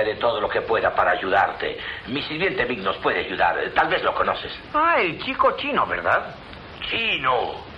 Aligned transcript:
haré 0.00 0.16
todo 0.16 0.40
lo 0.40 0.48
que 0.48 0.62
pueda 0.62 0.94
para 0.94 1.12
ayudarte. 1.12 1.78
Mi 2.08 2.22
sirviente 2.22 2.64
Vic 2.64 2.80
nos 2.80 2.96
puede 2.98 3.20
ayudar. 3.26 3.56
Tal 3.74 3.88
vez 3.88 4.02
lo 4.02 4.14
conoces. 4.14 4.52
Ah, 4.74 4.96
el 5.00 5.18
chico 5.22 5.52
chino, 5.56 5.86
¿verdad? 5.86 6.34
Chino. 6.88 7.70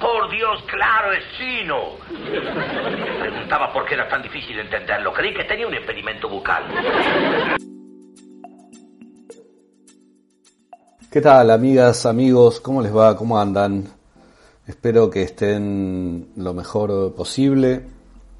Por 0.00 0.30
Dios, 0.30 0.62
claro, 0.66 1.12
es 1.12 1.24
chino. 1.38 1.96
Me 2.10 3.20
preguntaba 3.20 3.72
por 3.72 3.84
qué 3.86 3.94
era 3.94 4.08
tan 4.08 4.22
difícil 4.22 4.58
entenderlo. 4.58 5.12
Creí 5.12 5.32
que 5.32 5.44
tenía 5.44 5.66
un 5.66 5.74
impedimento 5.74 6.28
bucal. 6.28 6.64
¿Qué 11.10 11.20
tal, 11.20 11.50
amigas, 11.50 12.06
amigos? 12.06 12.60
¿Cómo 12.60 12.82
les 12.82 12.94
va? 12.94 13.16
¿Cómo 13.16 13.38
andan? 13.38 13.84
Espero 14.66 15.10
que 15.10 15.22
estén 15.22 16.32
lo 16.36 16.54
mejor 16.54 17.14
posible. 17.14 17.82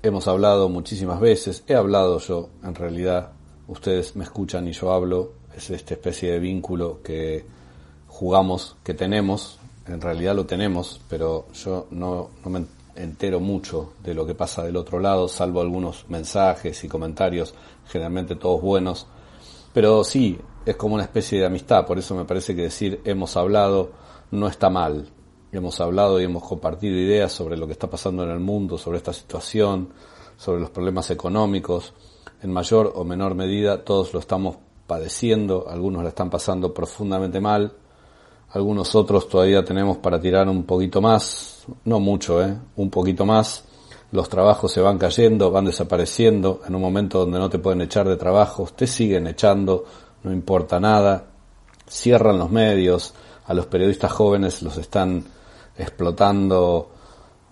Hemos 0.05 0.27
hablado 0.27 0.69
muchísimas 0.69 1.21
veces, 1.21 1.63
he 1.69 1.77
hablado 1.77 2.19
yo, 2.19 2.49
en 2.65 2.75
realidad, 2.75 3.31
ustedes 3.69 4.17
me 4.17 4.25
escuchan 4.25 4.67
y 4.67 4.73
yo 4.73 4.93
hablo, 4.93 5.35
es 5.57 5.71
esta 5.71 5.95
especie 5.95 6.33
de 6.33 6.41
vínculo 6.41 7.01
que 7.05 7.45
jugamos, 8.09 8.75
que 8.83 8.95
tenemos, 8.95 9.61
en 9.87 10.01
realidad 10.01 10.35
lo 10.35 10.45
tenemos, 10.45 11.01
pero 11.09 11.47
yo 11.53 11.87
no, 11.93 12.31
no 12.45 12.51
me 12.51 12.65
entero 12.97 13.39
mucho 13.39 13.93
de 14.03 14.13
lo 14.13 14.27
que 14.27 14.35
pasa 14.35 14.65
del 14.65 14.77
otro 14.77 14.99
lado, 14.99 15.29
salvo 15.29 15.61
algunos 15.61 16.05
mensajes 16.09 16.83
y 16.83 16.89
comentarios, 16.89 17.55
generalmente 17.87 18.35
todos 18.35 18.61
buenos, 18.61 19.07
pero 19.73 20.03
sí, 20.03 20.37
es 20.67 20.75
como 20.75 20.97
una 20.97 21.05
especie 21.05 21.39
de 21.39 21.47
amistad, 21.47 21.87
por 21.87 22.01
eso 22.01 22.17
me 22.17 22.25
parece 22.25 22.57
que 22.57 22.63
decir 22.63 23.01
hemos 23.05 23.37
hablado 23.37 23.93
no 24.33 24.49
está 24.49 24.69
mal, 24.69 25.07
hemos 25.53 25.81
hablado 25.81 26.21
y 26.21 26.25
hemos 26.25 26.43
compartido 26.43 26.97
ideas 26.97 27.33
sobre 27.33 27.57
lo 27.57 27.67
que 27.67 27.73
está 27.73 27.89
pasando 27.89 28.25
en 28.25 28.31
el 28.31 28.41
mundo, 28.41 28.79
sobre 28.79 28.99
esta 28.99 29.13
situación, 29.13 29.91
sobre 30.37 30.61
los 30.61 30.71
problemas 30.71 31.11
económicos. 31.11 31.93
En 32.43 32.53
mayor 32.53 32.93
o 32.97 33.05
menor 33.05 33.35
medida 33.35 33.85
todos 33.85 34.13
lo 34.15 34.21
estamos 34.21 34.57
padeciendo, 34.87 35.67
algunos 35.69 36.03
la 36.03 36.09
están 36.09 36.31
pasando 36.31 36.73
profundamente 36.73 37.41
mal, 37.41 37.73
algunos 38.51 38.95
otros 38.95 39.29
todavía 39.29 39.65
tenemos 39.65 39.99
para 39.99 40.21
tirar 40.21 40.49
un 40.49 40.65
poquito 40.65 41.01
más, 41.01 41.65
no 41.85 42.01
mucho, 42.01 42.43
¿eh? 42.43 42.57
un 42.77 42.91
poquito 42.91 43.25
más. 43.25 43.65
Los 44.11 44.29
trabajos 44.29 44.71
se 44.73 44.83
van 44.83 44.99
cayendo, 44.99 45.51
van 45.51 45.65
desapareciendo, 45.65 46.61
en 46.67 46.75
un 46.75 46.83
momento 46.83 47.21
donde 47.21 47.39
no 47.39 47.49
te 47.49 47.59
pueden 47.59 47.81
echar 47.81 48.07
de 48.07 48.17
trabajo, 48.17 48.69
te 48.77 48.87
siguen 48.87 49.27
echando, 49.27 49.85
no 50.23 50.33
importa 50.33 50.79
nada, 50.79 51.25
cierran 51.89 52.39
los 52.39 52.51
medios, 52.51 53.15
a 53.47 53.55
los 53.55 53.67
periodistas 53.67 54.13
jóvenes 54.13 54.63
los 54.63 54.77
están 54.77 55.25
explotando, 55.77 56.91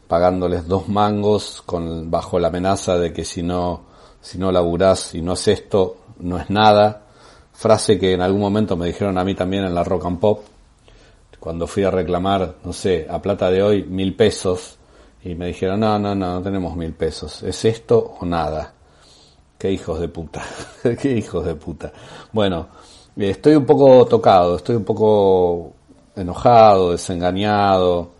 pagándoles 0.08 0.66
dos 0.66 0.88
mangos 0.88 1.62
con, 1.64 2.10
bajo 2.10 2.38
la 2.38 2.48
amenaza 2.48 2.98
de 2.98 3.12
que 3.12 3.24
si 3.24 3.42
no, 3.42 3.82
si 4.20 4.38
no 4.38 4.50
laburás 4.52 5.14
y 5.14 5.22
no 5.22 5.34
es 5.34 5.48
esto, 5.48 5.96
no 6.18 6.38
es 6.38 6.50
nada. 6.50 7.02
Frase 7.52 7.98
que 7.98 8.12
en 8.12 8.22
algún 8.22 8.40
momento 8.40 8.77
me 8.77 8.86
dijeron 8.86 9.18
a 9.18 9.24
mí 9.24 9.34
también 9.34 9.64
en 9.64 9.74
la 9.74 9.84
rock 9.84 10.06
and 10.06 10.18
pop, 10.18 10.40
cuando 11.38 11.66
fui 11.66 11.84
a 11.84 11.90
reclamar, 11.90 12.56
no 12.64 12.72
sé, 12.72 13.06
a 13.08 13.20
plata 13.20 13.50
de 13.50 13.62
hoy, 13.62 13.84
mil 13.84 14.14
pesos, 14.14 14.78
y 15.22 15.34
me 15.34 15.46
dijeron, 15.46 15.80
no, 15.80 15.98
no, 15.98 16.14
no, 16.14 16.34
no 16.34 16.42
tenemos 16.42 16.77
mil 16.77 16.92
pesos, 16.92 17.42
es 17.42 17.64
esto 17.64 18.16
o 18.20 18.27
nada. 18.27 18.74
Qué 19.58 19.70
hijos 19.70 20.00
de 20.00 20.08
puta, 20.08 20.42
qué 21.00 21.12
hijos 21.12 21.44
de 21.44 21.55
puta. 21.55 21.92
Bueno, 22.32 22.68
estoy 23.16 23.55
un 23.55 23.66
poco 23.66 24.06
tocado, 24.06 24.56
estoy 24.56 24.77
un 24.77 24.84
poco 24.84 25.74
enojado, 26.16 26.92
desengañado. 26.92 28.11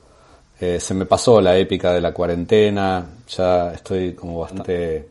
Eh, 0.60 0.78
se 0.78 0.94
me 0.94 1.06
pasó 1.06 1.41
la 1.41 1.56
épica 1.56 1.92
de 1.92 2.00
la 2.00 2.12
cuarentena, 2.12 3.06
ya 3.27 3.72
estoy 3.72 4.14
como 4.14 4.41
bastante 4.41 5.08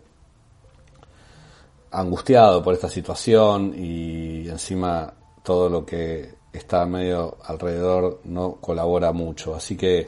angustiado 1.92 2.62
por 2.62 2.76
esta 2.76 2.88
situación 2.88 3.74
y 3.76 4.48
encima 4.48 5.12
todo 5.42 5.70
lo 5.70 5.86
que 5.86 6.36
está 6.54 6.86
medio 6.86 7.38
alrededor 7.46 8.22
no 8.26 8.58
colabora 8.62 9.12
mucho. 9.12 9.56
Así 9.56 9.76
que 9.76 10.08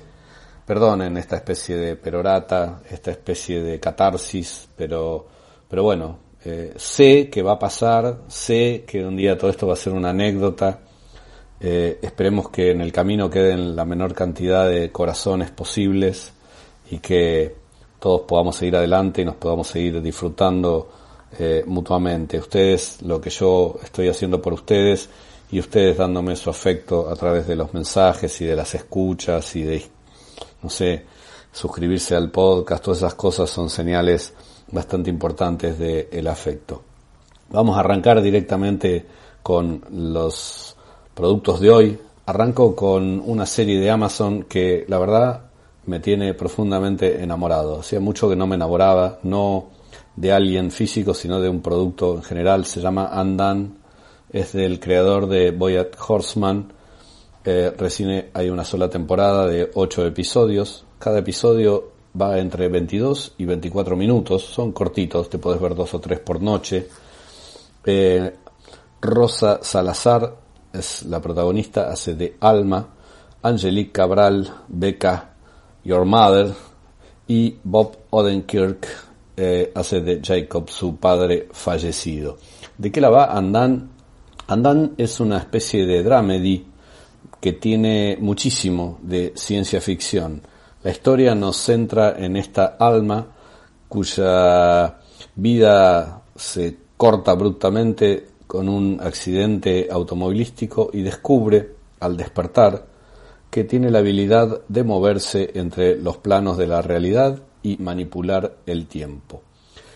perdonen 0.66 1.18
esta 1.18 1.38
especie 1.38 1.76
de 1.76 1.96
perorata, 1.96 2.82
esta 2.90 3.12
especie 3.12 3.64
de 3.64 3.80
catarsis, 3.80 4.70
pero, 4.76 5.26
pero 5.68 5.84
bueno, 5.84 6.20
eh, 6.46 6.74
sé 6.78 7.30
que 7.30 7.42
va 7.42 7.54
a 7.54 7.60
pasar, 7.60 8.22
sé 8.28 8.84
que 8.88 9.04
un 9.04 9.16
día 9.16 9.38
todo 9.38 9.50
esto 9.50 9.68
va 9.68 9.74
a 9.74 9.78
ser 9.78 9.94
una 9.94 10.12
anécdota 10.12 10.80
eh, 11.64 12.00
esperemos 12.02 12.50
que 12.50 12.72
en 12.72 12.82
el 12.82 12.92
camino 12.92 13.30
queden 13.30 13.76
la 13.76 13.86
menor 13.86 14.16
cantidad 14.16 14.68
de 14.68 14.92
corazones 14.92 15.52
posibles 15.52 16.34
y 16.90 16.98
que 16.98 17.56
todos 18.00 18.22
podamos 18.22 18.56
seguir 18.56 18.78
adelante 18.78 19.22
y 19.22 19.26
nos 19.26 19.36
podamos 19.36 19.68
seguir 19.68 20.02
disfrutando 20.02 20.90
eh, 21.38 21.64
mutuamente. 21.68 22.40
Ustedes, 22.40 23.04
lo 23.04 23.22
que 23.22 23.30
yo 23.30 23.76
estoy 23.84 24.08
haciendo 24.08 24.42
por 24.42 24.54
ustedes 24.54 25.08
y 25.52 25.60
ustedes 25.60 25.98
dándome 25.98 26.36
su 26.36 26.50
afecto 26.50 27.08
a 27.08 27.16
través 27.16 27.46
de 27.46 27.56
los 27.56 27.72
mensajes 27.76 28.42
y 28.42 28.46
de 28.46 28.56
las 28.56 28.74
escuchas 28.74 29.56
y 29.56 29.62
de, 29.62 29.86
no 30.64 30.70
sé, 30.70 31.06
suscribirse 31.52 32.16
al 32.16 32.32
podcast, 32.32 32.84
todas 32.84 33.00
esas 33.00 33.14
cosas 33.14 33.52
son 33.52 33.70
señales 33.70 34.34
bastante 34.72 35.12
importantes 35.12 35.78
del 35.78 36.28
afecto. 36.28 36.82
Vamos 37.50 37.78
a 37.78 37.82
arrancar 37.82 38.20
directamente 38.22 39.06
con 39.44 39.84
los 39.92 40.76
productos 41.14 41.60
de 41.60 41.72
hoy. 41.72 42.00
Arranco 42.26 42.76
con 42.76 43.22
una 43.26 43.46
serie 43.46 43.80
de 43.80 43.90
Amazon 43.90 44.44
que 44.44 44.86
la 44.88 45.00
verdad 45.00 45.42
me 45.86 46.00
tiene 46.00 46.34
profundamente 46.34 47.22
enamorado. 47.22 47.80
Hacía 47.80 48.00
mucho 48.00 48.30
que 48.30 48.36
no 48.36 48.48
me 48.48 48.56
enamoraba, 48.56 49.20
no 49.24 49.70
de 50.16 50.32
alguien 50.32 50.72
físico, 50.72 51.14
sino 51.14 51.40
de 51.40 51.50
un 51.50 51.62
producto 51.62 52.16
en 52.16 52.24
general. 52.24 52.66
Se 52.66 52.82
llama 52.82 53.10
Andan, 53.12 53.78
es 54.32 54.54
del 54.54 54.80
creador 54.80 55.28
de 55.28 55.52
Boyat 55.52 55.96
Horseman. 56.08 56.72
Eh, 57.44 57.74
recién 57.76 58.30
hay 58.34 58.50
una 58.50 58.64
sola 58.64 58.90
temporada 58.90 59.48
de 59.48 59.72
8 59.74 60.06
episodios. 60.06 60.86
Cada 61.00 61.20
episodio 61.20 61.92
va 62.20 62.38
entre 62.40 62.68
22 62.68 63.34
y 63.38 63.46
24 63.46 63.96
minutos. 63.96 64.44
Son 64.44 64.72
cortitos, 64.72 65.30
te 65.30 65.40
puedes 65.40 65.60
ver 65.60 65.76
dos 65.76 65.94
o 65.94 66.00
tres 66.00 66.20
por 66.20 66.42
noche. 66.42 66.88
Eh, 67.84 68.36
Rosa 69.02 69.60
Salazar 69.64 70.36
es 70.74 71.04
la 71.04 71.22
protagonista, 71.22 71.90
hace 71.90 72.16
de 72.16 72.38
Alma, 72.40 72.88
Angelique 73.42 73.92
Cabral, 73.92 74.52
Becca, 74.68 75.34
Your 75.84 76.06
Mother, 76.06 76.54
y 77.28 77.56
Bob 77.64 77.98
Odenkirk 78.10 78.88
eh, 79.38 79.72
hace 79.74 80.02
de 80.02 80.22
Jacob, 80.22 80.70
su 80.70 80.98
padre 80.98 81.48
fallecido. 81.52 82.38
¿De 82.78 82.92
qué 82.92 83.00
la 83.00 83.10
va 83.10 83.26
Andan? 83.26 83.90
Andan 84.48 84.94
es 84.98 85.20
una 85.20 85.38
especie 85.38 85.86
de 85.86 86.04
dramedy 86.04 86.66
que 87.40 87.54
tiene 87.54 88.18
muchísimo 88.20 89.00
de 89.02 89.34
ciencia 89.36 89.80
ficción. 89.80 90.42
La 90.84 90.92
historia 90.92 91.34
nos 91.36 91.58
centra 91.58 92.16
en 92.18 92.36
esta 92.36 92.76
alma 92.78 93.28
cuya 93.88 95.00
vida 95.36 96.22
se 96.36 96.78
corta 96.98 97.32
abruptamente 97.32 98.28
con 98.52 98.68
un 98.68 99.00
accidente 99.02 99.88
automovilístico 99.90 100.90
y 100.92 101.04
descubre, 101.04 101.70
al 102.02 102.18
despertar, 102.18 102.86
que 103.50 103.64
tiene 103.64 103.90
la 103.90 104.00
habilidad 104.00 104.60
de 104.68 104.84
moverse 104.84 105.52
entre 105.54 105.96
los 105.96 106.18
planos 106.18 106.58
de 106.58 106.68
la 106.68 106.82
realidad 106.82 107.42
y 107.64 107.78
manipular 107.78 108.58
el 108.66 108.88
tiempo. 108.88 109.42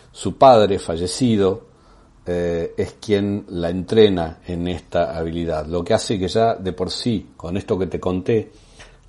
Su 0.09 0.37
padre, 0.37 0.79
fallecido, 0.79 1.65
eh, 2.25 2.73
es 2.77 2.93
quien 2.93 3.43
la 3.49 3.69
entrena 3.69 4.39
en 4.47 4.69
esta 4.69 5.17
habilidad, 5.17 5.65
lo 5.65 5.83
que 5.83 5.93
hace 5.93 6.17
que 6.17 6.29
ya 6.29 6.55
de 6.55 6.71
por 6.71 6.91
sí, 6.91 7.31
con 7.35 7.57
esto 7.57 7.77
que 7.77 7.87
te 7.87 7.99
conté, 7.99 8.53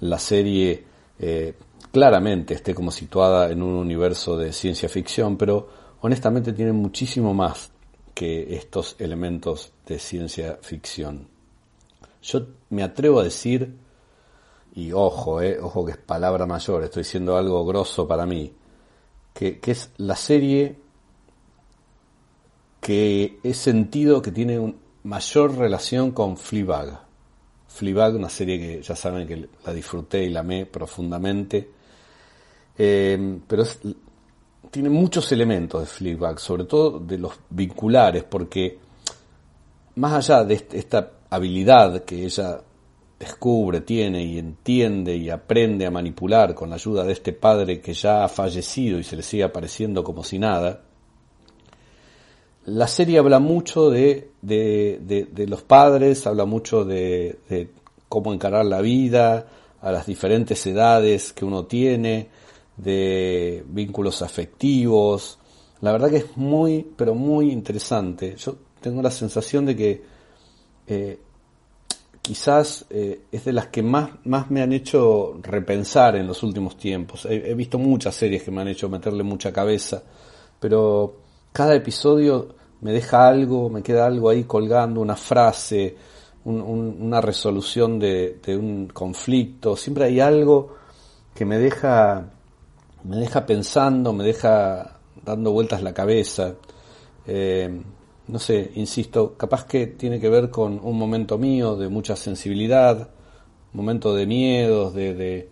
la 0.00 0.18
serie 0.18 0.82
eh, 1.20 1.54
claramente 1.92 2.54
esté 2.54 2.74
como 2.74 2.90
situada 2.90 3.48
en 3.52 3.62
un 3.62 3.74
universo 3.74 4.36
de 4.36 4.52
ciencia 4.52 4.88
ficción, 4.88 5.36
pero 5.36 5.68
honestamente 6.00 6.52
tiene 6.52 6.72
muchísimo 6.72 7.32
más 7.32 7.75
que 8.16 8.56
estos 8.56 8.96
elementos 8.98 9.74
de 9.84 9.98
ciencia 9.98 10.58
ficción. 10.62 11.28
Yo 12.22 12.46
me 12.70 12.82
atrevo 12.82 13.20
a 13.20 13.24
decir, 13.24 13.74
y 14.74 14.90
ojo, 14.90 15.42
eh, 15.42 15.58
ojo 15.60 15.84
que 15.84 15.92
es 15.92 15.98
palabra 15.98 16.46
mayor, 16.46 16.82
estoy 16.82 17.02
diciendo 17.02 17.36
algo 17.36 17.66
grosso 17.66 18.08
para 18.08 18.24
mí, 18.24 18.54
que, 19.34 19.60
es 19.66 19.90
la 19.98 20.16
serie 20.16 20.76
que 22.80 23.38
he 23.42 23.52
sentido 23.52 24.22
que 24.22 24.32
tiene 24.32 24.58
una 24.60 24.76
mayor 25.04 25.54
relación 25.54 26.12
con 26.12 26.38
Fleabag. 26.38 26.98
Fleabag, 27.68 28.14
una 28.14 28.30
serie 28.30 28.58
que 28.58 28.82
ya 28.82 28.96
saben 28.96 29.28
que 29.28 29.46
la 29.66 29.74
disfruté 29.74 30.24
y 30.24 30.30
la 30.30 30.40
amé 30.40 30.64
profundamente, 30.64 31.68
eh, 32.78 33.40
pero 33.46 33.62
es 33.62 33.78
tiene 34.70 34.88
muchos 34.88 35.30
elementos 35.32 35.80
de 35.80 35.86
Fleabag, 35.86 36.38
sobre 36.38 36.64
todo 36.64 36.98
de 36.98 37.18
los 37.18 37.32
vinculares, 37.50 38.24
porque 38.24 38.78
más 39.96 40.12
allá 40.12 40.44
de 40.44 40.66
esta 40.72 41.12
habilidad 41.30 42.04
que 42.04 42.24
ella 42.24 42.60
descubre, 43.18 43.80
tiene 43.80 44.24
y 44.24 44.38
entiende 44.38 45.16
y 45.16 45.30
aprende 45.30 45.86
a 45.86 45.90
manipular 45.90 46.54
con 46.54 46.68
la 46.68 46.76
ayuda 46.76 47.04
de 47.04 47.12
este 47.12 47.32
padre 47.32 47.80
que 47.80 47.94
ya 47.94 48.24
ha 48.24 48.28
fallecido 48.28 48.98
y 48.98 49.04
se 49.04 49.16
le 49.16 49.22
sigue 49.22 49.44
apareciendo 49.44 50.04
como 50.04 50.22
si 50.22 50.38
nada, 50.38 50.82
la 52.66 52.88
serie 52.88 53.18
habla 53.18 53.38
mucho 53.38 53.90
de, 53.90 54.32
de, 54.42 55.46
los 55.48 55.62
padres, 55.62 56.26
habla 56.26 56.44
mucho 56.44 56.84
de, 56.84 57.38
de, 57.48 57.70
cómo 58.08 58.34
encarar 58.34 58.66
la 58.66 58.80
vida 58.80 59.46
a 59.80 59.92
las 59.92 60.06
diferentes 60.06 60.66
edades 60.66 61.32
que 61.32 61.44
uno 61.44 61.66
tiene, 61.66 62.28
de 62.76 63.64
vínculos 63.68 64.22
afectivos. 64.22 65.38
La 65.80 65.92
verdad 65.92 66.10
que 66.10 66.18
es 66.18 66.36
muy, 66.36 66.86
pero 66.96 67.14
muy 67.14 67.50
interesante. 67.50 68.36
Yo 68.36 68.56
tengo 68.80 69.02
la 69.02 69.10
sensación 69.10 69.66
de 69.66 69.76
que 69.76 70.02
eh, 70.86 71.20
quizás 72.22 72.86
eh, 72.90 73.22
es 73.30 73.44
de 73.44 73.52
las 73.52 73.68
que 73.68 73.82
más, 73.82 74.10
más 74.24 74.50
me 74.50 74.62
han 74.62 74.72
hecho 74.72 75.38
repensar 75.42 76.16
en 76.16 76.26
los 76.26 76.42
últimos 76.42 76.76
tiempos. 76.76 77.26
He, 77.26 77.50
he 77.50 77.54
visto 77.54 77.78
muchas 77.78 78.14
series 78.14 78.42
que 78.42 78.50
me 78.50 78.62
han 78.62 78.68
hecho 78.68 78.88
meterle 78.88 79.22
mucha 79.22 79.52
cabeza, 79.52 80.02
pero 80.58 81.16
cada 81.52 81.74
episodio 81.74 82.54
me 82.80 82.92
deja 82.92 83.26
algo, 83.26 83.70
me 83.70 83.82
queda 83.82 84.06
algo 84.06 84.28
ahí 84.28 84.44
colgando, 84.44 85.00
una 85.00 85.16
frase, 85.16 85.96
una 86.44 87.20
resolución 87.20 87.98
de, 87.98 88.38
un 88.48 88.88
conflicto. 88.88 89.76
Siempre 89.76 90.04
hay 90.04 90.20
algo 90.20 90.76
que 91.34 91.44
me 91.44 91.58
deja, 91.58 92.30
me 93.08 93.16
deja 93.16 93.46
pensando, 93.46 94.12
me 94.12 94.24
deja 94.24 94.98
dando 95.24 95.52
vueltas 95.52 95.82
la 95.82 95.94
cabeza. 95.94 96.54
Eh, 97.26 97.82
no 98.28 98.38
sé, 98.38 98.72
insisto, 98.74 99.36
capaz 99.36 99.64
que 99.66 99.86
tiene 99.86 100.18
que 100.18 100.28
ver 100.28 100.50
con 100.50 100.80
un 100.82 100.98
momento 100.98 101.38
mío 101.38 101.76
de 101.76 101.88
mucha 101.88 102.16
sensibilidad, 102.16 103.08
momento 103.72 104.14
de 104.14 104.26
miedos, 104.26 104.94
de, 104.94 105.48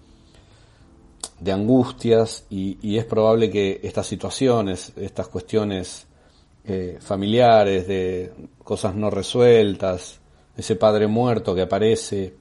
de 1.41 1.53
angustias 1.53 2.47
y, 2.51 2.97
es 2.97 3.05
probable 3.05 3.51
que 3.51 3.81
estas 3.83 4.06
situaciones, 4.06 4.93
estas 4.97 5.29
cuestiones 5.29 6.06
eh, 6.65 6.99
familiares, 7.01 7.87
de 7.87 8.33
cosas 8.62 8.95
no 8.95 9.11
resueltas, 9.11 10.21
ese 10.56 10.77
padre 10.77 11.06
muerto 11.06 11.55
que 11.55 11.62
aparece 11.62 12.35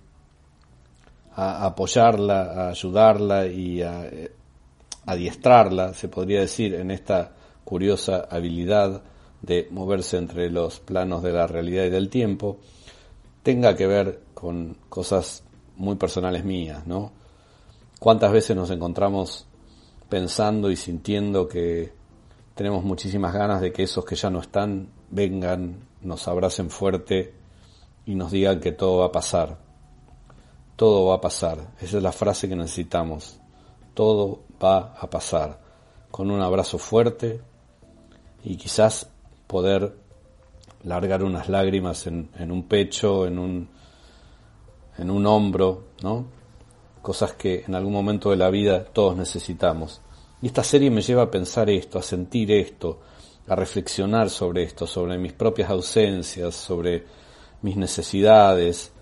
a, 1.36 1.66
apoyarla, 1.66 2.42
a 2.44 2.70
ayudarla 2.70 3.48
y 3.48 3.82
a, 3.82 4.06
eh, 4.06 4.32
adiestrarla, 5.06 5.94
se 5.94 6.08
podría 6.08 6.42
decir, 6.42 6.76
en 6.76 6.92
esta 6.92 7.34
curiosa 7.64 8.28
habilidad 8.30 9.04
de 9.42 9.68
moverse 9.72 10.18
entre 10.18 10.50
los 10.50 10.80
planos 10.80 11.22
de 11.22 11.34
la 11.34 11.48
realidad 11.48 11.86
y 11.86 11.90
del 11.90 12.10
tiempo, 12.10 12.60
tenga 13.44 13.76
que 13.76 13.88
ver 13.88 14.22
con 14.34 14.78
cosas 14.90 15.44
muy 15.76 15.96
personales 15.96 16.46
mías, 16.46 16.88
¿no? 16.88 17.12
¿Cuántas 18.00 18.32
veces 18.32 18.56
nos 18.56 18.70
encontramos 18.70 19.48
pensando 20.10 20.70
y 20.72 20.76
sintiendo 20.76 21.48
que 21.48 21.94
tenemos 22.56 22.84
muchísimas 22.84 23.34
ganas 23.34 23.62
de 23.62 23.72
que 23.72 23.84
esos 23.84 24.06
que 24.06 24.16
ya 24.16 24.30
no 24.30 24.40
están 24.40 24.90
vengan, 25.10 25.88
nos 26.02 26.28
abracen 26.28 26.70
fuerte 26.70 27.34
y 28.06 28.16
nos 28.16 28.32
digan 28.32 28.60
que 28.60 28.72
todo 28.72 29.00
va 29.00 29.08
a 29.08 29.12
pasar? 29.12 29.58
Todo 30.76 31.06
va 31.08 31.16
a 31.16 31.22
pasar. 31.22 31.72
Esa 31.82 31.98
es 31.98 32.04
la 32.04 32.12
frase 32.12 32.48
que 32.48 32.56
necesitamos. 32.56 33.40
Todo 33.94 34.44
va 34.64 34.94
a 35.00 35.10
pasar. 35.10 35.60
Con 36.12 36.32
un 36.32 36.42
abrazo 36.42 36.78
fuerte 36.78 37.42
y 38.44 38.56
quizás 38.56 39.10
poder 39.48 39.96
largar 40.84 41.24
unas 41.24 41.50
lágrimas 41.50 42.08
en, 42.08 42.30
un 42.52 42.64
pecho, 42.68 43.26
en 43.26 43.40
un, 43.40 43.70
en 44.98 45.12
un 45.12 45.26
hombro, 45.26 45.86
¿no? 46.02 46.26
cosas 47.04 47.34
que 47.34 47.66
en 47.68 47.76
algún 47.76 47.92
momento 47.92 48.32
de 48.32 48.38
la 48.38 48.50
vida 48.50 48.86
todos 48.86 49.16
necesitamos. 49.16 50.02
Y 50.42 50.48
esta 50.48 50.64
serie 50.64 50.90
me 50.90 51.02
lleva 51.02 51.24
a 51.24 51.32
pensar 51.32 51.70
esto, 51.70 52.00
a 52.00 52.02
sentir 52.02 52.52
esto, 52.52 53.02
a 53.48 53.56
reflexionar 53.56 54.30
sobre 54.30 54.64
esto, 54.64 54.88
sobre 54.88 55.18
mis 55.18 55.34
propias 55.34 55.70
ausencias, 55.70 56.56
sobre 56.56 57.04
mis 57.62 57.76
necesidades. 57.76 58.93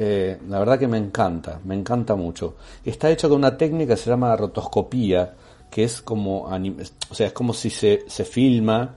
Eh, 0.00 0.38
la 0.48 0.60
verdad 0.60 0.78
que 0.78 0.86
me 0.86 0.96
encanta, 0.96 1.60
me 1.64 1.74
encanta 1.74 2.14
mucho. 2.14 2.54
Está 2.84 3.10
hecho 3.10 3.28
con 3.28 3.38
una 3.38 3.56
técnica 3.56 3.94
que 3.94 4.00
se 4.00 4.10
llama 4.10 4.36
rotoscopía, 4.36 5.34
que 5.70 5.84
es 5.84 6.00
como, 6.00 6.44
o 6.44 7.14
sea, 7.14 7.26
es 7.26 7.32
como 7.32 7.52
si 7.52 7.68
se, 7.70 8.04
se 8.06 8.24
filma 8.24 8.94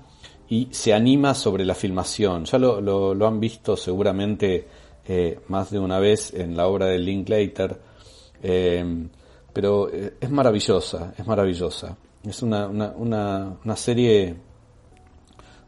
y 0.47 0.67
se 0.71 0.93
anima 0.93 1.33
sobre 1.33 1.65
la 1.65 1.73
filmación. 1.73 2.45
Ya 2.45 2.59
lo, 2.59 2.81
lo, 2.81 3.27
han 3.27 3.39
visto 3.39 3.75
seguramente 3.75 4.67
eh, 5.07 5.39
más 5.47 5.71
de 5.71 5.79
una 5.79 5.97
vez 5.99 6.33
en 6.33 6.55
la 6.55 6.67
obra 6.67 6.85
de 6.87 6.99
Linklater, 6.99 7.79
eh, 8.43 9.07
pero 9.53 9.89
eh, 9.89 10.15
es 10.19 10.29
maravillosa, 10.29 11.13
es 11.17 11.25
maravillosa. 11.25 11.97
Es 12.23 12.43
una, 12.43 12.67
una, 12.67 13.57
una, 13.63 13.75
serie 13.75 14.35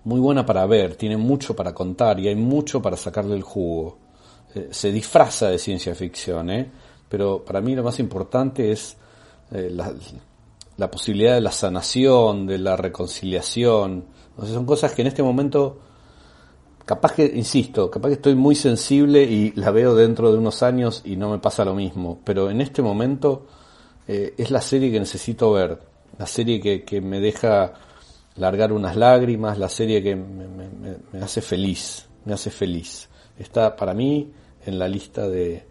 muy 0.03 0.19
buena 0.19 0.45
para 0.45 0.65
ver, 0.67 0.95
tiene 0.95 1.17
mucho 1.17 1.55
para 1.55 1.73
contar 1.73 2.19
y 2.19 2.27
hay 2.27 2.35
mucho 2.35 2.81
para 2.81 2.95
sacarle 2.95 3.35
el 3.35 3.41
jugo. 3.41 3.97
Eh, 4.55 4.69
se 4.71 4.91
disfraza 4.91 5.49
de 5.49 5.57
ciencia 5.57 5.95
ficción, 5.95 6.49
¿eh? 6.49 6.71
pero 7.09 7.43
para 7.43 7.61
mí 7.61 7.75
lo 7.75 7.83
más 7.83 7.99
importante 7.99 8.71
es 8.71 8.97
la, 9.51 9.93
la, 10.77 10.89
posibilidad 10.89 11.35
de 11.35 11.41
la 11.41 11.51
sanación, 11.51 12.47
de 12.47 12.57
la 12.57 12.75
reconciliación. 12.75 14.05
son 14.35 14.65
cosas 14.65 14.93
que 14.93 15.03
en 15.03 15.09
este 15.09 15.21
momento 15.21 15.77
capaz 16.85 17.13
que, 17.13 17.25
insisto, 17.25 17.89
capaz 17.89 18.09
que 18.09 18.15
estoy 18.15 18.35
muy 18.35 18.55
sensible 18.55 19.23
y 19.23 19.51
la 19.51 19.71
veo 19.71 19.95
dentro 19.95 20.31
de 20.31 20.37
unos 20.37 20.63
años 20.63 21.01
y 21.05 21.15
no 21.15 21.29
me 21.29 21.39
pasa 21.39 21.63
lo 21.65 21.73
mismo, 21.75 22.19
pero 22.23 22.49
en 22.49 22.61
este 22.61 22.81
momento 22.81 23.45
eh, 24.07 24.33
es 24.37 24.51
la 24.51 24.61
serie 24.61 24.91
que 24.91 24.99
necesito 24.99 25.51
ver, 25.51 25.79
la 26.17 26.27
serie 26.27 26.59
que, 26.59 26.83
que, 26.83 27.01
me 27.01 27.19
deja 27.19 27.73
largar 28.35 28.73
unas 28.73 28.95
lágrimas, 28.95 29.57
la 29.57 29.69
serie 29.69 30.03
que 30.03 30.15
me, 30.15 30.47
me, 30.47 31.21
hace 31.21 31.41
feliz, 31.41 32.07
me 32.25 32.33
hace 32.33 32.49
feliz. 32.49 33.09
Está 33.37 33.75
para 33.75 33.93
mí 33.93 34.31
en 34.65 34.79
la 34.79 34.87
lista 34.87 35.27
de 35.27 35.65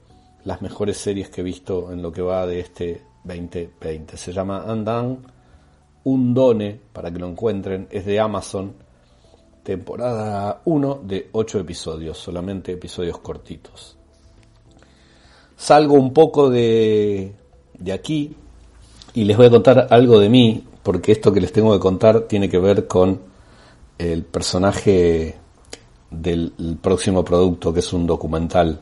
las 0.44 0.62
mejores 0.62 0.96
series 0.96 1.30
que 1.30 1.40
he 1.40 1.44
visto 1.44 1.92
en 1.92 2.02
lo 2.02 2.12
que 2.12 2.22
va 2.22 2.46
de 2.46 2.60
este 2.60 3.02
2020. 3.24 4.16
Se 4.16 4.32
llama 4.32 4.64
Andan 4.66 5.18
Undone, 6.04 6.80
para 6.92 7.10
que 7.10 7.18
lo 7.18 7.28
encuentren, 7.28 7.88
es 7.90 8.04
de 8.04 8.18
Amazon 8.18 8.74
temporada 9.62 10.62
1 10.64 11.00
de 11.04 11.28
8 11.32 11.60
episodios, 11.60 12.18
solamente 12.18 12.72
episodios 12.72 13.18
cortitos. 13.18 13.96
Salgo 15.56 15.94
un 15.94 16.12
poco 16.12 16.50
de, 16.50 17.32
de 17.78 17.92
aquí 17.92 18.34
y 19.14 19.24
les 19.24 19.36
voy 19.36 19.46
a 19.46 19.50
contar 19.50 19.86
algo 19.90 20.18
de 20.18 20.28
mí, 20.28 20.64
porque 20.82 21.12
esto 21.12 21.32
que 21.32 21.40
les 21.40 21.52
tengo 21.52 21.72
que 21.72 21.78
contar 21.78 22.22
tiene 22.22 22.48
que 22.48 22.58
ver 22.58 22.88
con 22.88 23.20
el 23.98 24.24
personaje 24.24 25.36
del 26.12 26.52
próximo 26.80 27.24
producto, 27.24 27.72
que 27.72 27.80
es 27.80 27.92
un 27.92 28.06
documental 28.06 28.80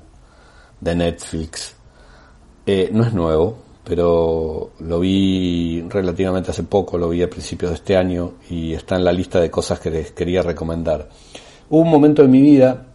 de 0.81 0.95
Netflix. 0.95 1.75
Eh, 2.67 2.91
no 2.93 3.05
es 3.05 3.13
nuevo, 3.13 3.57
pero 3.85 4.73
lo 4.81 5.01
vi 5.01 5.83
relativamente 5.89 6.51
hace 6.51 6.65
poco, 6.65 6.99
lo 6.99 7.09
vi 7.09 7.23
a 7.23 7.31
principios 7.31 7.71
de 7.71 7.77
este 7.77 7.97
año 7.97 8.35
y 8.49 8.73
está 8.75 8.97
en 8.97 9.05
la 9.05 9.13
lista 9.13 9.41
de 9.41 9.51
cosas 9.51 9.81
que 9.81 9.91
les 9.91 10.13
quería 10.13 10.43
recomendar. 10.43 11.09
Hubo 11.69 11.81
un 11.81 11.91
momento 11.91 12.23
en 12.23 12.31
mi 12.31 12.41
vida, 12.41 12.87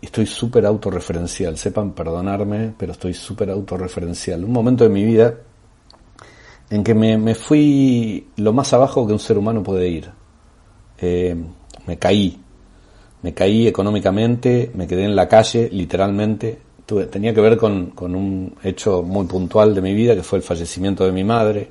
estoy 0.00 0.26
súper 0.26 0.66
autorreferencial, 0.66 1.56
sepan 1.58 1.92
perdonarme, 1.92 2.74
pero 2.76 2.92
estoy 2.92 3.14
súper 3.14 3.50
autorreferencial. 3.50 4.44
Un 4.44 4.52
momento 4.52 4.84
de 4.84 4.90
mi 4.90 5.04
vida 5.04 5.34
en 6.70 6.82
que 6.82 6.94
me, 6.94 7.34
fui 7.34 8.28
lo 8.36 8.52
más 8.52 8.72
abajo 8.72 9.06
que 9.06 9.12
un 9.12 9.18
ser 9.18 9.38
humano 9.38 9.62
puede 9.62 9.88
ir. 9.88 10.10
Eh, 10.98 11.36
me 11.86 11.98
caí, 11.98 12.40
me 13.26 13.34
caí 13.34 13.66
económicamente, 13.66 14.70
me 14.74 14.86
quedé 14.86 15.02
en 15.02 15.16
la 15.16 15.26
calle, 15.26 15.68
literalmente, 15.72 16.60
tenía 17.10 17.34
que 17.34 17.40
ver 17.40 17.56
con, 17.56 17.92
un 17.98 18.54
hecho 18.62 19.02
muy 19.02 19.26
puntual 19.26 19.74
de 19.74 19.80
mi 19.80 19.94
vida, 19.94 20.14
que 20.14 20.22
fue 20.22 20.38
el 20.38 20.44
fallecimiento 20.44 21.04
de 21.04 21.10
mi 21.10 21.24
madre. 21.24 21.68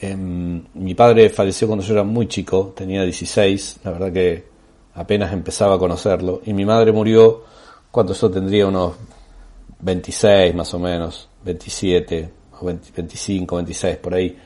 Em, 0.00 0.62
mi 0.74 0.94
padre 0.94 1.28
falleció 1.28 1.66
cuando 1.66 1.84
yo 1.84 1.92
era 1.94 2.04
muy 2.04 2.28
chico, 2.28 2.72
tenía 2.76 3.02
16, 3.02 3.80
la 3.82 3.90
verdad 3.90 4.12
que 4.12 4.44
apenas 4.94 5.32
empezaba 5.32 5.74
a 5.74 5.78
conocerlo, 5.78 6.40
y 6.46 6.52
mi 6.52 6.64
madre 6.64 6.92
murió 6.92 7.42
cuando 7.90 8.14
yo 8.14 8.30
tendría 8.30 8.68
unos 8.68 8.92
26 9.80 10.54
más 10.54 10.72
o 10.72 10.78
menos, 10.78 11.28
27, 11.44 12.30
o 12.60 12.66
25, 12.66 13.56
26 13.56 13.96
por 13.96 14.14
ahí. 14.14 14.38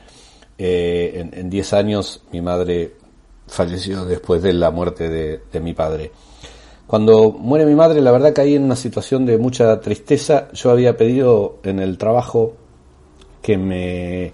Eh, 0.57 1.29
en, 1.31 1.49
10 1.51 1.73
años 1.73 2.23
mi 2.31 2.41
madre 2.41 2.95
falleció 3.47 4.05
después 4.05 4.41
de 4.41 4.53
la 4.53 4.71
muerte 4.71 5.09
de 5.09 5.59
mi 5.59 5.73
padre. 5.73 6.11
Cuando 6.87 7.31
muere 7.31 7.65
mi 7.65 7.73
madre, 7.73 7.99
la 7.99 8.11
verdad 8.11 8.33
caí 8.33 8.53
en 8.53 8.63
una 8.63 8.75
situación 8.75 9.25
de 9.25 9.39
mucha 9.39 9.79
tristeza. 9.81 10.49
Yo 10.53 10.69
había 10.69 10.95
pedido 10.95 11.57
en 11.63 11.79
el 11.79 11.97
trabajo 11.97 12.53
que 13.41 13.57
me, 13.57 14.31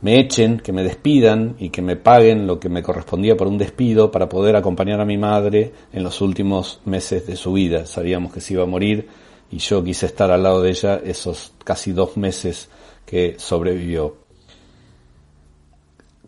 me 0.00 0.18
echen, 0.18 0.58
que 0.58 0.72
me 0.72 0.82
despidan 0.82 1.54
y 1.60 1.70
que 1.70 1.82
me 1.82 1.94
paguen 1.94 2.46
lo 2.46 2.58
que 2.58 2.68
me 2.68 2.82
correspondía 2.82 3.36
por 3.36 3.46
un 3.46 3.56
despido 3.56 4.10
para 4.10 4.28
poder 4.28 4.56
acompañar 4.56 5.00
a 5.00 5.04
mi 5.04 5.16
madre 5.16 5.72
en 5.92 6.02
los 6.02 6.20
últimos 6.20 6.80
meses 6.84 7.24
de 7.28 7.36
su 7.36 7.52
vida. 7.52 7.86
Sabíamos 7.86 8.32
que 8.32 8.40
se 8.40 8.54
iba 8.54 8.64
a 8.64 8.66
morir 8.66 9.08
y 9.52 9.58
yo 9.58 9.84
quise 9.84 10.06
estar 10.06 10.32
al 10.32 10.42
lado 10.42 10.62
de 10.62 10.70
ella 10.70 11.00
esos 11.04 11.52
casi 11.62 11.92
dos 11.92 12.16
meses 12.16 12.68
que 13.04 13.36
sobrevivió. 13.38 14.25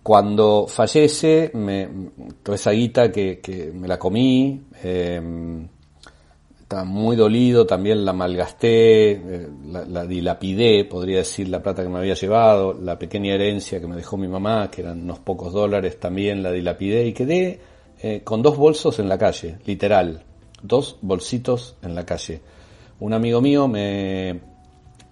Cuando 0.08 0.66
fallece, 0.66 1.50
me, 1.52 1.86
toda 2.42 2.56
esa 2.56 2.70
guita 2.70 3.12
que, 3.12 3.70
me 3.74 3.86
la 3.86 3.98
comí, 3.98 4.58
eh, 4.82 5.20
estaba 6.62 6.84
muy 6.84 7.14
dolido, 7.14 7.66
también 7.66 8.06
la 8.06 8.14
malgasté, 8.14 9.10
eh, 9.10 9.48
la, 9.66 9.84
la, 9.84 10.06
dilapidé, 10.06 10.86
podría 10.86 11.18
decir, 11.18 11.50
la 11.50 11.62
plata 11.62 11.82
que 11.82 11.90
me 11.90 11.98
había 11.98 12.14
llevado, 12.14 12.72
la 12.72 12.98
pequeña 12.98 13.34
herencia 13.34 13.82
que 13.82 13.86
me 13.86 13.96
dejó 13.96 14.16
mi 14.16 14.28
mamá, 14.28 14.70
que 14.70 14.80
eran 14.80 15.02
unos 15.02 15.18
pocos 15.18 15.52
dólares, 15.52 16.00
también 16.00 16.42
la 16.42 16.52
dilapidé 16.52 17.04
y 17.06 17.12
quedé 17.12 17.60
eh, 18.00 18.22
con 18.24 18.40
dos 18.40 18.56
bolsos 18.56 18.98
en 19.00 19.10
la 19.10 19.18
calle, 19.18 19.58
literal, 19.66 20.22
dos 20.62 20.96
bolsitos 21.02 21.76
en 21.82 21.94
la 21.94 22.06
calle. 22.06 22.40
Un 23.00 23.12
amigo 23.12 23.42
mío 23.42 23.68
me, 23.68 24.40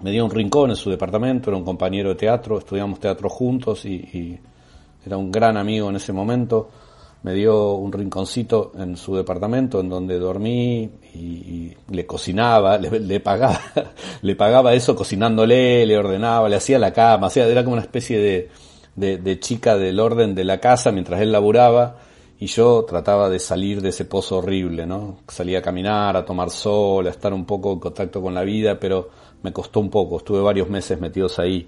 dio 0.01 0.25
un 0.25 0.31
rincón 0.31 0.71
en 0.71 0.77
su 0.77 0.89
departamento, 0.89 1.51
era 1.51 1.59
un 1.59 1.67
compañero 1.67 2.09
de 2.09 2.15
teatro, 2.15 2.57
estudiamos 2.57 2.99
teatro 2.99 3.29
juntos 3.29 3.85
y 3.85 4.41
era 5.07 5.17
un 5.17 5.31
gran 5.31 5.57
amigo 5.57 5.89
en 5.89 5.97
ese 5.97 6.13
momento. 6.13 6.69
Me 7.23 7.33
dio 7.35 7.73
un 7.75 7.93
rinconcito 7.93 8.73
en 8.79 8.97
su 8.97 9.17
departamento 9.17 9.81
en 9.81 9.89
donde 9.89 10.19
dormí 10.19 10.91
y, 11.15 11.73
le 11.91 12.07
cocinaba, 12.07 12.79
le, 12.79 13.21
pagaba, 13.21 13.61
le 14.23 14.37
pagaba 14.37 14.75
eso 14.75 14.95
cocinándole, 14.95 15.87
le 15.87 15.97
ordenaba, 15.97 16.49
le 16.49 16.57
hacía 16.57 16.79
la 16.79 16.93
cama, 16.93 17.29
o 17.29 17.31
sea, 17.31 17.47
era 17.47 17.65
como 17.65 17.75
una 17.75 17.83
especie 17.83 18.19
de, 18.19 18.51
de, 18.95 19.19
de 19.19 19.41
chica 19.41 19.77
del 19.77 19.99
orden 19.99 20.35
de 20.35 20.45
la 20.45 20.59
casa 20.59 20.93
mientras 20.93 21.21
él 21.21 21.33
laburaba 21.33 21.97
y 22.39 22.47
yo 22.47 22.85
trataba 22.85 23.31
de 23.31 23.39
salir 23.39 23.81
de 23.81 23.89
ese 23.89 24.05
pozo 24.05 24.39
horrible, 24.39 24.87
¿no? 24.87 25.19
Salía 25.27 25.61
a 25.61 25.63
caminar, 25.63 26.17
a 26.17 26.25
tomar 26.25 26.51
sol, 26.51 27.07
a 27.07 27.11
estar 27.11 27.33
un 27.33 27.47
poco 27.47 27.73
en 27.73 27.81
contacto 27.81 28.21
con 28.21 28.35
la 28.35 28.43
vida, 28.43 28.79
pero 28.79 29.09
me 29.43 29.53
costó 29.53 29.81
un 29.81 29.89
poco, 29.89 30.19
estuve 30.19 30.41
varios 30.41 30.69
meses 30.69 31.01
metidos 31.01 31.39
ahí. 31.39 31.67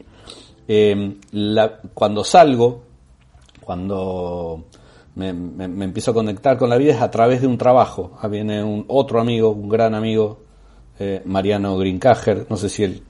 La, 1.33 1.80
cuando 1.95 2.23
salgo, 2.23 2.83
cuando 3.69 4.65
me, 5.17 5.29
empiezo 5.29 6.13
a 6.13 6.15
conectar 6.15 6.57
con 6.57 6.71
la 6.71 6.79
vida 6.79 6.95
es 6.95 7.03
a 7.03 7.11
través 7.11 7.43
de 7.43 7.47
un 7.47 7.59
trabajo. 7.59 8.13
Ah, 8.19 8.27
viene 8.27 8.65
un 8.65 8.87
otro 8.89 9.21
amigo, 9.21 9.51
un 9.51 9.69
gran 9.69 9.95
amigo, 9.95 10.41
eh, 10.99 11.21
Mariano 11.27 11.77
Grincager, 11.77 12.47
no 12.49 12.57
sé 12.57 12.71
si 12.71 12.85
él 12.85 13.03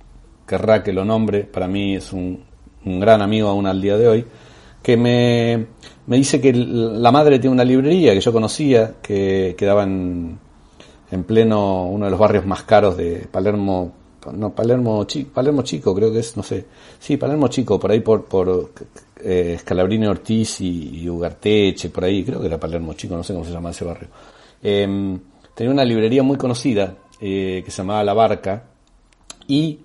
querrá 0.45 0.83
que 0.83 0.93
lo 0.93 1.05
nombre, 1.05 1.45
para 1.45 1.69
mí 1.69 1.95
es 1.95 2.13
un, 2.13 2.43
gran 2.85 3.23
amigo 3.23 3.49
aún 3.49 3.69
al 3.69 3.81
día 3.81 3.97
de 3.97 4.09
hoy, 4.09 4.27
que 4.83 4.97
me, 4.97 5.67
me 6.09 6.17
dice 6.17 6.41
que 6.41 6.53
la 6.53 7.13
madre 7.13 7.39
tiene 7.39 7.55
una 7.55 7.65
librería 7.65 8.13
que 8.13 8.21
yo 8.21 8.33
conocía, 8.33 8.95
que 9.01 9.55
quedaba 9.57 9.85
en 9.85 10.41
pleno 11.25 11.85
uno 11.85 12.07
de 12.07 12.11
los 12.11 12.19
barrios 12.19 12.45
más 12.45 12.65
caros 12.65 12.97
de 12.97 13.29
Palermo, 13.31 13.93
no, 14.33 14.55
Palermo 14.55 15.05
Chico, 15.05 15.31
Palermo 15.33 15.63
Chico 15.63 15.95
creo 15.95 16.13
que 16.13 16.21
es, 16.21 16.37
no 16.37 16.43
sé, 16.43 16.65
sí, 16.99 17.17
Palermo 17.17 17.49
Chico, 17.49 17.79
por 17.79 17.91
ahí 17.91 18.01
por, 18.01 18.25
por 18.25 18.71
eh, 19.23 19.57
Scalabrini 19.59 20.07
Ortiz 20.07 20.61
y, 20.61 21.09
Ugarteche, 21.09 21.91
por 21.91 22.05
ahí, 22.05 22.25
creo 22.25 22.41
que 22.41 22.47
era 22.47 22.59
Palermo 22.59 22.95
Chico, 22.95 23.17
no 23.17 23.25
sé 23.25 23.33
cómo 23.33 23.45
se 23.45 23.53
llama 23.53 23.71
ese 23.71 23.85
barrio. 23.85 24.09
Eh, 24.63 25.19
tenía 25.55 25.73
una 25.73 25.85
librería 25.85 26.23
muy 26.23 26.37
conocida 26.37 26.95
eh, 27.21 27.63
que 27.65 27.71
se 27.71 27.79
llamaba 27.79 28.05
La 28.05 28.15
Barca 28.15 28.65
y 29.47 29.79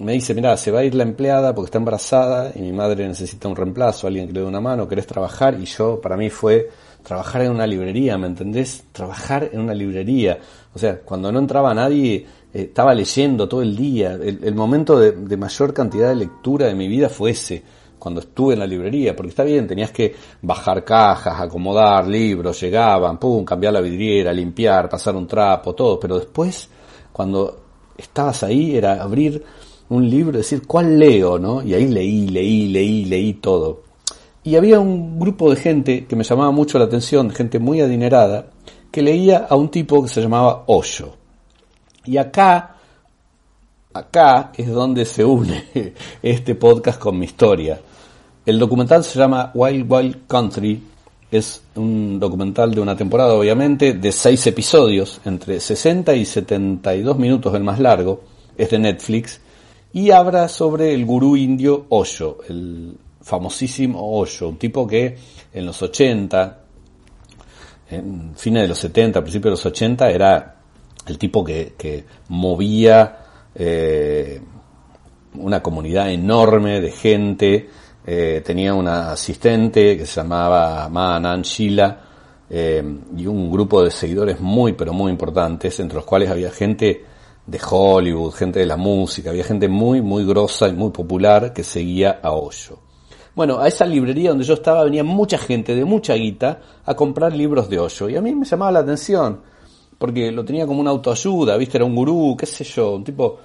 me 0.00 0.12
dice, 0.12 0.34
mira, 0.34 0.56
se 0.56 0.70
va 0.70 0.80
a 0.80 0.84
ir 0.84 0.94
la 0.94 1.02
empleada 1.02 1.54
porque 1.54 1.66
está 1.66 1.78
embarazada 1.78 2.52
y 2.54 2.60
mi 2.60 2.72
madre 2.72 3.06
necesita 3.06 3.48
un 3.48 3.54
reemplazo, 3.54 4.06
alguien 4.06 4.26
que 4.26 4.32
le 4.32 4.40
dé 4.40 4.46
una 4.46 4.60
mano, 4.60 4.88
querés 4.88 5.06
trabajar 5.06 5.58
y 5.60 5.66
yo, 5.66 6.00
para 6.00 6.16
mí 6.16 6.30
fue 6.30 6.70
trabajar 7.02 7.42
en 7.42 7.52
una 7.52 7.66
librería, 7.66 8.16
¿me 8.18 8.26
entendés? 8.26 8.84
Trabajar 8.92 9.50
en 9.52 9.60
una 9.60 9.74
librería. 9.74 10.38
O 10.74 10.78
sea, 10.78 11.00
cuando 11.00 11.30
no 11.30 11.38
entraba 11.38 11.74
nadie, 11.74 12.26
eh, 12.52 12.62
estaba 12.62 12.94
leyendo 12.94 13.48
todo 13.48 13.62
el 13.62 13.76
día. 13.76 14.12
El, 14.14 14.54
momento 14.54 14.98
de, 14.98 15.12
de, 15.12 15.36
mayor 15.36 15.72
cantidad 15.72 16.08
de 16.08 16.16
lectura 16.16 16.66
de 16.66 16.74
mi 16.74 16.88
vida 16.88 17.08
fue 17.08 17.30
ese, 17.30 17.62
cuando 18.00 18.20
estuve 18.20 18.54
en 18.54 18.60
la 18.60 18.66
librería, 18.66 19.14
porque 19.14 19.28
está 19.28 19.44
bien, 19.44 19.68
tenías 19.68 19.92
que 19.92 20.14
bajar 20.42 20.84
cajas, 20.84 21.40
acomodar 21.40 22.08
libros, 22.08 22.60
llegaban, 22.60 23.18
pum, 23.18 23.44
cambiar 23.44 23.74
la 23.74 23.80
vidriera, 23.80 24.32
limpiar, 24.32 24.88
pasar 24.88 25.14
un 25.14 25.26
trapo, 25.26 25.74
todo, 25.74 26.00
pero 26.00 26.18
después, 26.18 26.68
cuando 27.12 27.60
estabas 27.96 28.42
ahí, 28.42 28.76
era 28.76 29.02
abrir 29.02 29.44
un 29.90 30.08
libro, 30.08 30.38
decir, 30.38 30.66
¿cuál 30.66 30.98
leo? 30.98 31.38
¿no? 31.38 31.62
Y 31.62 31.74
ahí 31.74 31.86
leí, 31.88 32.28
leí, 32.28 32.68
leí, 32.68 33.04
leí 33.04 33.34
todo. 33.34 33.82
Y 34.42 34.56
había 34.56 34.80
un 34.80 35.20
grupo 35.20 35.50
de 35.50 35.56
gente 35.56 36.06
que 36.06 36.16
me 36.16 36.24
llamaba 36.24 36.50
mucho 36.50 36.78
la 36.78 36.86
atención, 36.86 37.30
gente 37.30 37.58
muy 37.58 37.80
adinerada, 37.80 38.46
que 38.90 39.02
leía 39.02 39.46
a 39.48 39.54
un 39.54 39.68
tipo 39.68 40.02
que 40.02 40.08
se 40.08 40.22
llamaba 40.22 40.64
Hoyo. 40.66 41.19
Y 42.04 42.16
acá, 42.16 42.76
acá 43.92 44.52
es 44.56 44.68
donde 44.68 45.04
se 45.04 45.24
une 45.24 45.64
este 46.22 46.54
podcast 46.54 46.98
con 46.98 47.18
mi 47.18 47.26
historia. 47.26 47.80
El 48.46 48.58
documental 48.58 49.04
se 49.04 49.18
llama 49.18 49.50
Wild 49.54 49.90
Wild 49.90 50.26
Country, 50.26 50.82
es 51.30 51.62
un 51.76 52.18
documental 52.18 52.74
de 52.74 52.80
una 52.80 52.96
temporada 52.96 53.34
obviamente, 53.34 53.92
de 53.92 54.12
seis 54.12 54.46
episodios, 54.46 55.20
entre 55.24 55.60
60 55.60 56.14
y 56.14 56.24
72 56.24 57.18
minutos 57.18 57.54
el 57.54 57.62
más 57.62 57.78
largo, 57.78 58.22
es 58.56 58.70
de 58.70 58.78
Netflix, 58.78 59.40
y 59.92 60.10
habla 60.10 60.48
sobre 60.48 60.94
el 60.94 61.04
gurú 61.04 61.36
indio 61.36 61.86
Osho, 61.90 62.38
el 62.48 62.96
famosísimo 63.20 64.18
Osho, 64.18 64.48
un 64.48 64.56
tipo 64.56 64.86
que 64.86 65.18
en 65.52 65.66
los 65.66 65.82
80, 65.82 66.60
en 67.90 68.32
fines 68.36 68.62
de 68.62 68.68
los 68.68 68.78
70, 68.78 69.20
principios 69.20 69.44
de 69.44 69.50
los 69.50 69.66
80, 69.66 70.10
era 70.10 70.59
el 71.06 71.18
tipo 71.18 71.44
que, 71.44 71.74
que 71.76 72.04
movía 72.28 73.18
eh, 73.54 74.40
una 75.34 75.62
comunidad 75.62 76.10
enorme 76.10 76.80
de 76.80 76.90
gente, 76.90 77.68
eh, 78.06 78.42
tenía 78.44 78.74
una 78.74 79.12
asistente 79.12 79.96
que 79.96 80.06
se 80.06 80.20
llamaba 80.20 80.88
Ma 80.88 81.36
Shila, 81.42 82.00
eh, 82.48 82.82
y 83.16 83.26
un 83.26 83.50
grupo 83.50 83.82
de 83.82 83.90
seguidores 83.90 84.40
muy 84.40 84.72
pero 84.72 84.92
muy 84.92 85.12
importantes, 85.12 85.78
entre 85.80 85.96
los 85.96 86.04
cuales 86.04 86.30
había 86.30 86.50
gente 86.50 87.04
de 87.46 87.60
Hollywood, 87.68 88.32
gente 88.32 88.60
de 88.60 88.66
la 88.66 88.76
música, 88.76 89.30
había 89.30 89.44
gente 89.44 89.68
muy, 89.68 90.02
muy 90.02 90.24
grosa 90.24 90.68
y 90.68 90.72
muy 90.72 90.90
popular 90.90 91.52
que 91.52 91.62
seguía 91.62 92.20
a 92.22 92.32
Hoyo. 92.32 92.78
Bueno, 93.34 93.60
a 93.60 93.68
esa 93.68 93.86
librería 93.86 94.30
donde 94.30 94.44
yo 94.44 94.54
estaba 94.54 94.84
venía 94.84 95.04
mucha 95.04 95.38
gente 95.38 95.74
de 95.74 95.84
mucha 95.84 96.14
guita 96.14 96.60
a 96.84 96.94
comprar 96.94 97.32
libros 97.32 97.70
de 97.70 97.78
Hoyo 97.78 98.08
y 98.08 98.16
a 98.16 98.20
mí 98.20 98.34
me 98.34 98.44
llamaba 98.44 98.72
la 98.72 98.78
atención 98.80 99.40
porque 100.00 100.32
lo 100.32 100.46
tenía 100.46 100.66
como 100.66 100.80
una 100.80 100.92
autoayuda, 100.92 101.58
viste, 101.58 101.76
era 101.76 101.84
un 101.84 101.94
gurú, 101.94 102.34
qué 102.34 102.46
sé 102.46 102.64
yo, 102.64 102.92
un 102.94 103.04
tipo, 103.04 103.40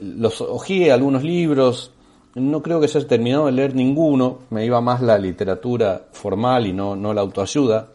los 0.00 0.40
ojeé 0.40 0.90
algunos 0.90 1.22
libros, 1.22 1.92
no 2.34 2.60
creo 2.60 2.80
que 2.80 2.86
haya 2.86 3.06
terminado 3.06 3.46
de 3.46 3.52
leer 3.52 3.76
ninguno, 3.76 4.40
me 4.50 4.66
iba 4.66 4.80
más 4.80 5.00
la 5.00 5.16
literatura 5.16 6.08
formal 6.10 6.66
y 6.66 6.72
no, 6.72 6.96
no 6.96 7.14
la 7.14 7.20
autoayuda, 7.20 7.86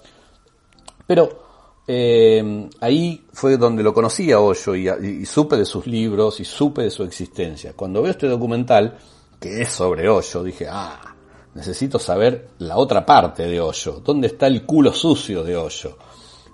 pero 1.05 1.83
eh, 1.85 2.69
ahí 2.79 3.25
fue 3.33 3.57
donde 3.57 3.83
lo 3.83 3.93
conocí 3.93 4.31
a 4.31 4.39
Hoyo 4.39 4.73
y, 4.73 4.87
y, 4.87 5.25
supe 5.25 5.57
de 5.57 5.65
sus 5.65 5.85
libros 5.85 6.39
y 6.39 6.45
supe 6.45 6.83
de 6.83 6.91
su 6.91 7.03
existencia. 7.03 7.73
Cuando 7.75 8.01
veo 8.01 8.11
este 8.11 8.29
documental, 8.29 8.97
que 9.37 9.63
es 9.63 9.69
sobre 9.69 10.07
Hoyo, 10.07 10.43
dije, 10.43 10.65
ah, 10.69 11.13
necesito 11.55 11.99
saber 11.99 12.51
la 12.59 12.77
otra 12.77 13.05
parte 13.05 13.45
de 13.49 13.59
Hoyo, 13.59 14.01
dónde 14.01 14.27
está 14.27 14.47
el 14.47 14.65
culo 14.65 14.93
sucio 14.93 15.43
de 15.43 15.57
Hoyo. 15.57 15.97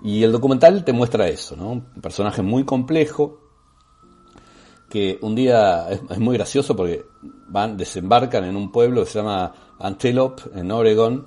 Y 0.02 0.22
el 0.22 0.32
documental 0.32 0.84
te 0.84 0.92
muestra 0.92 1.28
eso, 1.28 1.56
¿no? 1.56 1.70
Un 1.70 1.82
personaje 2.00 2.42
muy 2.42 2.64
complejo, 2.64 3.40
que 4.88 5.18
un 5.22 5.34
día 5.34 5.88
es, 5.90 6.18
muy 6.18 6.36
gracioso 6.36 6.74
porque 6.74 7.04
van, 7.48 7.76
desembarcan 7.76 8.44
en 8.44 8.56
un 8.56 8.72
pueblo 8.72 9.04
que 9.04 9.10
se 9.10 9.18
llama 9.18 9.52
Antelope, 9.78 10.42
en 10.54 10.70
Oregon, 10.70 11.26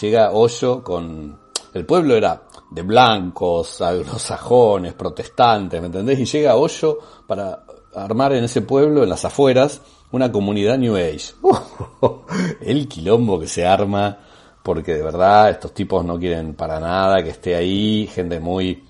llega 0.00 0.32
Hoyo 0.32 0.82
con 0.82 1.38
el 1.74 1.84
pueblo 1.84 2.14
era 2.14 2.42
de 2.70 2.82
blancos, 2.82 3.82
anglosajones, 3.82 4.94
protestantes, 4.94 5.80
¿me 5.80 5.86
entendés? 5.86 6.18
Y 6.18 6.24
llega 6.24 6.56
Hoyo 6.56 6.98
para 7.26 7.64
armar 7.94 8.32
en 8.32 8.44
ese 8.44 8.62
pueblo, 8.62 9.02
en 9.02 9.10
las 9.10 9.24
afueras, 9.24 9.82
una 10.10 10.32
comunidad 10.32 10.78
New 10.78 10.96
Age. 10.96 11.34
el 12.60 12.88
quilombo 12.88 13.38
que 13.38 13.46
se 13.46 13.66
arma, 13.66 14.18
porque 14.66 14.94
de 14.94 15.02
verdad 15.02 15.48
estos 15.48 15.72
tipos 15.72 16.04
no 16.04 16.18
quieren 16.18 16.54
para 16.54 16.80
nada 16.80 17.22
que 17.22 17.30
esté 17.30 17.54
ahí, 17.54 18.10
gente 18.12 18.40
muy, 18.40 18.82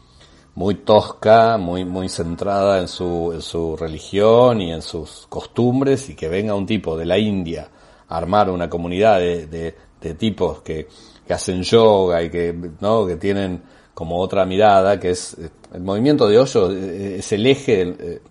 muy 0.54 0.76
tosca, 0.76 1.58
muy, 1.58 1.84
muy 1.84 2.08
centrada 2.08 2.80
en 2.80 2.88
su, 2.88 3.30
en 3.34 3.42
su 3.42 3.76
religión 3.76 4.62
y 4.62 4.72
en 4.72 4.80
sus 4.80 5.26
costumbres, 5.28 6.08
y 6.08 6.14
que 6.14 6.30
venga 6.30 6.54
un 6.54 6.64
tipo 6.64 6.96
de 6.96 7.04
la 7.04 7.18
India 7.18 7.68
a 8.08 8.16
armar 8.16 8.48
una 8.48 8.70
comunidad 8.70 9.18
de, 9.18 9.46
de, 9.46 10.14
tipos 10.14 10.62
que 10.62 10.88
que 11.26 11.34
hacen 11.34 11.62
yoga 11.62 12.22
y 12.22 12.30
que, 12.30 12.54
¿no? 12.80 13.06
que 13.06 13.16
tienen 13.16 13.60
como 13.92 14.18
otra 14.18 14.46
mirada, 14.46 14.98
que 14.98 15.10
es 15.10 15.36
el 15.74 15.82
movimiento 15.82 16.26
de 16.26 16.38
hoyo, 16.38 16.70
eh, 16.70 17.16
es 17.18 17.32
el 17.32 17.46
eje, 17.46 17.82
eh, 17.82 18.22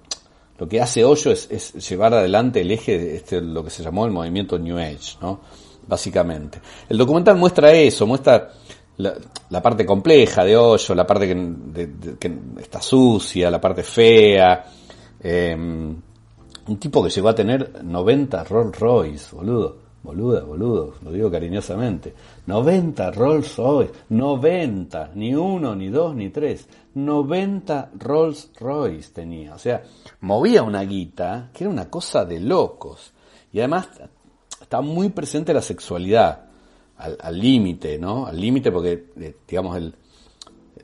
lo 0.57 0.67
que 0.67 0.81
hace 0.81 1.03
hoyo 1.03 1.31
es, 1.31 1.47
es, 1.51 1.89
llevar 1.89 2.13
adelante 2.13 2.61
el 2.61 2.71
eje 2.71 2.97
de 2.97 3.15
este, 3.17 3.41
lo 3.41 3.63
que 3.63 3.69
se 3.69 3.83
llamó 3.83 4.05
el 4.05 4.11
movimiento 4.11 4.57
New 4.57 4.79
Age, 4.79 5.17
¿no? 5.21 5.41
Básicamente. 5.87 6.59
El 6.89 6.97
documental 6.97 7.37
muestra 7.37 7.71
eso, 7.71 8.07
muestra 8.07 8.49
la, 8.97 9.61
parte 9.61 9.85
compleja 9.85 10.43
de 10.43 10.55
hoyo, 10.55 10.95
la 10.95 11.05
parte 11.05 11.27
que, 11.27 12.37
está 12.59 12.81
sucia, 12.81 13.51
la 13.51 13.61
parte 13.61 13.83
fea, 13.83 14.65
eh, 15.19 15.55
un 16.67 16.77
tipo 16.77 17.03
que 17.03 17.09
llegó 17.09 17.29
a 17.29 17.35
tener 17.35 17.83
90 17.83 18.43
Rolls 18.45 18.79
Royce, 18.79 19.35
boludo. 19.35 19.85
boluda, 20.01 20.43
boludo, 20.43 20.93
lo 21.03 21.11
digo 21.11 21.29
cariñosamente. 21.29 22.13
90 22.47 23.11
Rolls 23.11 23.55
Royce, 23.57 23.91
90, 24.09 25.11
ni 25.15 25.35
uno, 25.35 25.75
ni 25.75 25.89
dos, 25.89 26.15
ni 26.15 26.29
tres. 26.29 26.67
90 26.95 27.91
Rolls 27.99 28.51
Royce 28.59 29.11
tenía. 29.13 29.55
O 29.55 29.59
sea, 29.59 29.83
movía 30.21 30.63
una 30.63 30.81
guita 30.83 31.49
que 31.53 31.65
era 31.65 31.71
una 31.71 31.89
cosa 31.89 32.25
de 32.25 32.39
locos. 32.39 33.13
Y 33.51 33.59
además 33.59 33.87
está 34.65 34.81
muy 34.81 35.09
presente 35.09 35.53
la 35.53 35.61
sexualidad, 35.61 36.45
al 36.97 37.39
límite, 37.39 37.99
¿no? 37.99 38.25
Al 38.25 38.39
límite 38.39 38.71
porque, 38.71 39.11
eh, 39.19 39.35
digamos, 39.47 39.77
el 39.77 39.93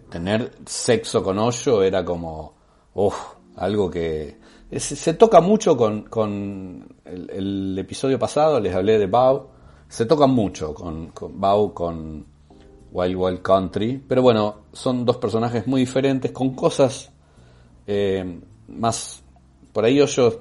tener 0.08 0.52
sexo 0.68 1.24
con 1.24 1.40
hoyo 1.40 1.82
era 1.82 2.06
como, 2.06 2.54
uff, 2.94 3.16
algo 3.56 3.90
que 3.90 4.38
se, 4.78 5.14
toca 5.16 5.42
mucho 5.42 5.76
con, 5.76 6.04
con 6.04 6.96
el, 7.06 7.76
episodio 7.80 8.20
pasado, 8.20 8.60
les 8.60 8.76
hablé 8.76 9.00
de 9.00 9.08
Bao, 9.08 9.50
se 9.90 10.06
toca 10.06 10.28
mucho 10.28 10.76
con, 10.76 11.08
con 11.08 11.40
con 11.74 12.26
Wild 12.92 13.16
Wild 13.16 13.42
Country, 13.42 14.04
pero 14.08 14.22
bueno, 14.22 14.66
son 14.74 15.06
dos 15.06 15.18
personajes 15.18 15.66
muy 15.66 15.82
diferentes, 15.82 16.32
con 16.32 16.54
cosas 16.54 17.12
eh, 17.88 18.42
más, 18.68 19.24
por 19.74 19.86
ahí 19.86 20.00
ellos 20.00 20.38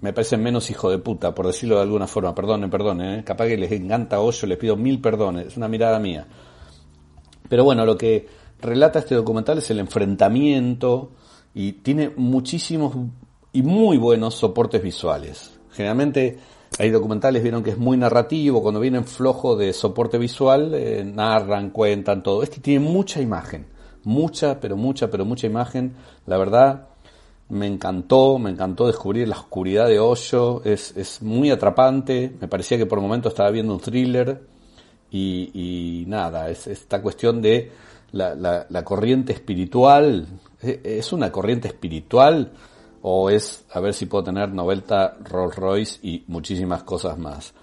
me 0.00 0.12
parecen 0.12 0.42
menos 0.42 0.70
hijo 0.70 0.90
de 0.90 0.98
puta, 0.98 1.34
por 1.34 1.46
decirlo 1.46 1.76
de 1.76 1.82
alguna 1.82 2.06
forma, 2.06 2.34
perdone, 2.34 2.68
perdone, 2.68 3.18
¿eh? 3.18 3.24
capaz 3.24 3.46
que 3.46 3.56
les 3.56 3.72
encanta 3.72 4.20
Hoyo, 4.20 4.46
les 4.46 4.58
pido 4.58 4.76
mil 4.76 5.00
perdones, 5.00 5.48
es 5.48 5.56
una 5.56 5.68
mirada 5.68 5.98
mía. 5.98 6.26
Pero 7.48 7.64
bueno, 7.64 7.84
lo 7.84 7.96
que 7.96 8.28
relata 8.60 9.00
este 9.00 9.14
documental 9.14 9.58
es 9.58 9.70
el 9.70 9.80
enfrentamiento 9.80 11.10
y 11.54 11.72
tiene 11.72 12.10
muchísimos 12.16 12.94
y 13.52 13.62
muy 13.62 13.96
buenos 13.96 14.34
soportes 14.34 14.82
visuales. 14.82 15.58
Generalmente 15.72 16.38
hay 16.78 16.90
documentales, 16.90 17.42
vieron 17.42 17.62
que 17.62 17.70
es 17.70 17.78
muy 17.78 17.96
narrativo, 17.96 18.62
cuando 18.62 18.80
vienen 18.80 19.04
flojo 19.04 19.56
de 19.56 19.72
soporte 19.72 20.18
visual, 20.18 20.74
eh, 20.74 21.02
narran, 21.04 21.70
cuentan 21.70 22.22
todo. 22.22 22.42
Este 22.42 22.60
tiene 22.60 22.84
mucha 22.84 23.20
imagen, 23.20 23.66
mucha, 24.04 24.60
pero 24.60 24.76
mucha, 24.76 25.10
pero 25.10 25.24
mucha 25.24 25.46
imagen. 25.46 25.94
La 26.26 26.36
verdad, 26.36 26.87
me 27.50 27.66
encantó, 27.66 28.38
me 28.38 28.50
encantó 28.50 28.86
descubrir 28.86 29.28
la 29.28 29.36
oscuridad 29.36 29.88
de 29.88 29.98
Hoyo, 29.98 30.62
es, 30.64 30.96
es 30.96 31.22
muy 31.22 31.50
atrapante, 31.50 32.32
me 32.40 32.48
parecía 32.48 32.78
que 32.78 32.86
por 32.86 33.00
momento 33.00 33.28
estaba 33.28 33.50
viendo 33.50 33.72
un 33.72 33.80
thriller 33.80 34.40
y, 35.10 35.50
y 35.54 36.04
nada, 36.06 36.50
es 36.50 36.66
esta 36.66 37.00
cuestión 37.00 37.40
de 37.40 37.70
la, 38.12 38.34
la, 38.34 38.66
la 38.68 38.84
corriente 38.84 39.32
espiritual, 39.32 40.26
¿e, 40.62 40.80
¿es 40.84 41.12
una 41.12 41.32
corriente 41.32 41.68
espiritual? 41.68 42.52
o 43.02 43.30
es 43.30 43.64
a 43.70 43.80
ver 43.80 43.94
si 43.94 44.06
puedo 44.06 44.24
tener 44.24 44.52
90 44.52 45.18
Rolls 45.24 45.56
Royce 45.56 45.98
y 46.02 46.24
muchísimas 46.26 46.82
cosas 46.82 47.18
más. 47.18 47.54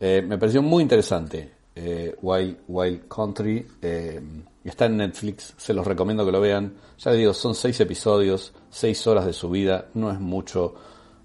Eh, 0.00 0.24
me 0.26 0.38
pareció 0.38 0.62
muy 0.62 0.82
interesante 0.82 1.57
eh, 1.80 2.16
Wild, 2.20 2.56
Wild 2.66 3.08
Country. 3.08 3.64
Eh, 3.80 4.20
está 4.64 4.86
en 4.86 4.96
Netflix, 4.96 5.54
se 5.56 5.72
los 5.72 5.86
recomiendo 5.86 6.26
que 6.26 6.32
lo 6.32 6.40
vean. 6.40 6.74
Ya 6.98 7.12
les 7.12 7.20
digo, 7.20 7.32
son 7.32 7.54
seis 7.54 7.78
episodios, 7.80 8.52
seis 8.68 9.06
horas 9.06 9.26
de 9.26 9.32
su 9.32 9.48
vida, 9.48 9.86
no 9.94 10.10
es 10.10 10.18
mucho, 10.18 10.74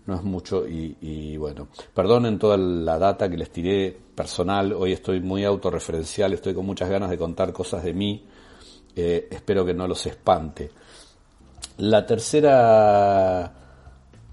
no 0.05 0.15
es 0.15 0.21
mucho 0.21 0.67
y, 0.67 1.35
bueno, 1.37 1.69
perdonen 1.93 2.37
toda 2.37 2.55
la 2.57 2.99
data 2.99 3.29
que 3.29 3.37
les 3.37 3.49
tiré 3.49 3.97
personal, 4.13 4.73
hoy 4.73 4.93
estoy 4.93 5.21
muy 5.21 5.43
autorreferencial, 5.43 6.33
estoy 6.33 6.53
con 6.53 6.67
muchas 6.67 6.89
ganas 6.89 7.09
de 7.09 7.17
contar 7.17 7.51
cosas 7.51 7.83
de 7.83 7.93
mí, 7.93 8.23
espero 8.95 9.65
que 9.65 9.73
no 9.73 9.87
los 9.87 10.05
espante. 10.05 10.69
La 11.77 12.05
tercera, 12.05 13.51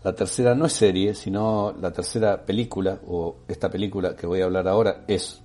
la 0.04 0.14
tercera 0.14 0.54
no 0.54 0.66
es 0.66 0.72
serie, 0.74 1.14
sino 1.14 1.74
la 1.80 1.90
tercera 1.90 2.44
película, 2.44 3.00
o 3.08 3.38
esta 3.48 3.70
película 3.70 4.14
que 4.14 4.26
voy 4.26 4.42
a 4.42 4.44
hablar 4.44 4.68
ahora 4.68 5.04
es 5.08 5.42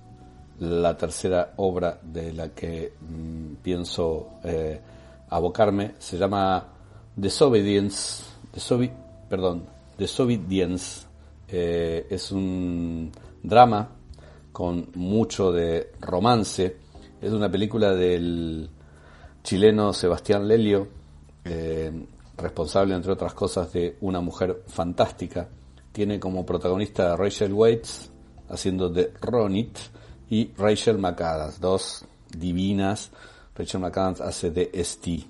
la 0.60 0.96
tercera 0.96 1.52
obra 1.56 1.98
de 2.02 2.32
la 2.32 2.48
que 2.50 2.94
mm, 3.00 3.54
pienso 3.62 4.38
eh, 4.44 4.80
abocarme. 5.28 5.94
Se 5.98 6.16
llama 6.16 6.64
Desobedience, 7.14 8.24
perdón, 9.28 9.64
Desobedience. 9.98 11.06
Eh, 11.48 12.06
es 12.10 12.32
un 12.32 13.12
drama 13.42 13.88
con 14.52 14.88
mucho 14.94 15.52
de 15.52 15.92
romance. 16.00 16.76
Es 17.20 17.32
una 17.32 17.50
película 17.50 17.94
del 17.94 18.68
chileno 19.42 19.92
Sebastián 19.92 20.48
Lelio, 20.48 20.88
eh, 21.44 21.92
responsable, 22.36 22.94
entre 22.94 23.12
otras 23.12 23.34
cosas, 23.34 23.72
de 23.72 23.96
Una 24.00 24.20
mujer 24.20 24.62
fantástica. 24.66 25.48
Tiene 25.92 26.18
como 26.18 26.44
protagonista 26.44 27.12
a 27.12 27.16
Rachel 27.16 27.52
Waits, 27.52 28.10
haciendo 28.48 28.88
de 28.88 29.12
Ronit, 29.20 29.78
y 30.30 30.50
Rachel 30.56 30.98
McAdams, 30.98 31.60
dos 31.60 32.04
divinas. 32.36 33.10
Rachel 33.54 33.80
McAdams 33.80 34.20
hace 34.20 34.50
de 34.50 34.70
St. 34.72 35.26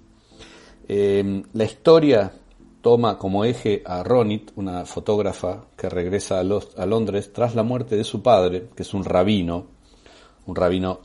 Em, 0.89 1.43
la 1.53 1.65
historia 1.65 2.33
toma 2.81 3.19
como 3.19 3.45
eje 3.45 3.83
a 3.85 4.03
Ronit, 4.03 4.53
una 4.57 4.87
fotógrafa 4.87 5.65
que 5.77 5.89
regresa 5.89 6.39
a, 6.39 6.41
a 6.41 6.87
Londres 6.87 7.33
tras 7.33 7.55
la 7.55 7.63
muerte 7.63 7.97
de 7.97 8.05
su 8.05 8.23
padre, 8.23 8.69
que 8.75 8.83
es 8.83 8.95
un 8.95 9.05
rabino, 9.05 9.67
un 10.47 10.55
rabino 10.55 11.01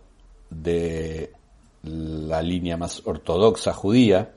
de 0.49 1.33
la 1.83 2.41
línea 2.41 2.77
más 2.77 3.01
ortodoxa 3.05 3.73
judía, 3.73 4.33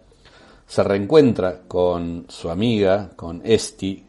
se 0.66 0.82
reencuentra 0.82 1.62
con 1.68 2.26
su 2.28 2.48
amiga, 2.48 3.10
con 3.16 3.42
Esti, 3.44 4.02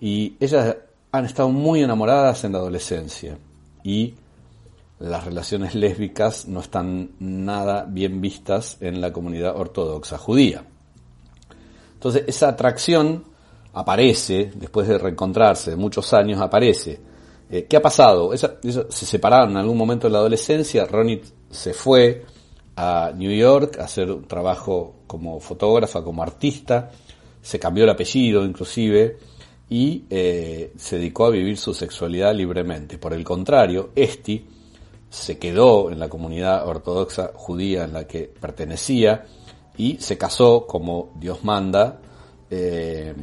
y 0.00 0.36
ellas 0.38 0.76
han 1.12 1.24
estado 1.24 1.48
muy 1.48 1.82
enamoradas 1.82 2.44
en 2.44 2.52
la 2.52 2.58
adolescencia 2.58 3.38
y 3.82 4.14
las 5.08 5.24
relaciones 5.24 5.74
lésbicas 5.74 6.46
no 6.48 6.60
están 6.60 7.10
nada 7.18 7.86
bien 7.88 8.20
vistas 8.20 8.78
en 8.80 9.00
la 9.00 9.12
comunidad 9.12 9.56
ortodoxa 9.56 10.18
judía. 10.18 10.64
Entonces 11.94 12.24
esa 12.26 12.48
atracción 12.48 13.24
aparece, 13.72 14.52
después 14.54 14.88
de 14.88 14.98
reencontrarse, 14.98 15.70
de 15.70 15.76
muchos 15.76 16.12
años 16.14 16.40
aparece. 16.40 17.00
Eh, 17.50 17.66
¿Qué 17.68 17.76
ha 17.76 17.82
pasado? 17.82 18.32
se 18.36 19.06
separaron 19.06 19.50
en 19.50 19.56
algún 19.58 19.76
momento 19.76 20.06
de 20.06 20.12
la 20.12 20.18
adolescencia, 20.18 20.86
Ronnie 20.86 21.22
se 21.50 21.74
fue, 21.74 22.24
a 22.76 23.12
New 23.14 23.30
York 23.30 23.78
a 23.78 23.84
hacer 23.84 24.10
un 24.10 24.26
trabajo 24.26 24.96
como 25.06 25.38
fotógrafa, 25.40 26.02
como 26.02 26.22
artista, 26.22 26.90
se 27.40 27.58
cambió 27.58 27.84
el 27.84 27.90
apellido 27.90 28.44
inclusive 28.44 29.18
y 29.68 30.04
eh, 30.10 30.72
se 30.76 30.98
dedicó 30.98 31.26
a 31.26 31.30
vivir 31.30 31.56
su 31.56 31.74
sexualidad 31.74 32.34
libremente. 32.34 32.98
Por 32.98 33.12
el 33.12 33.22
contrario, 33.22 33.90
Esti 33.94 34.44
se 35.14 35.38
quedó 35.38 35.90
en 35.90 35.98
la 36.00 36.08
comunidad 36.08 36.66
ortodoxa 36.66 37.30
judía 37.34 37.84
en 37.84 37.92
la 37.92 38.06
que 38.06 38.24
pertenecía 38.24 39.24
y 39.76 39.98
se 39.98 40.18
casó 40.18 40.66
como 40.66 41.12
Dios 41.16 41.44
manda 41.44 42.00
eh, 42.50 43.14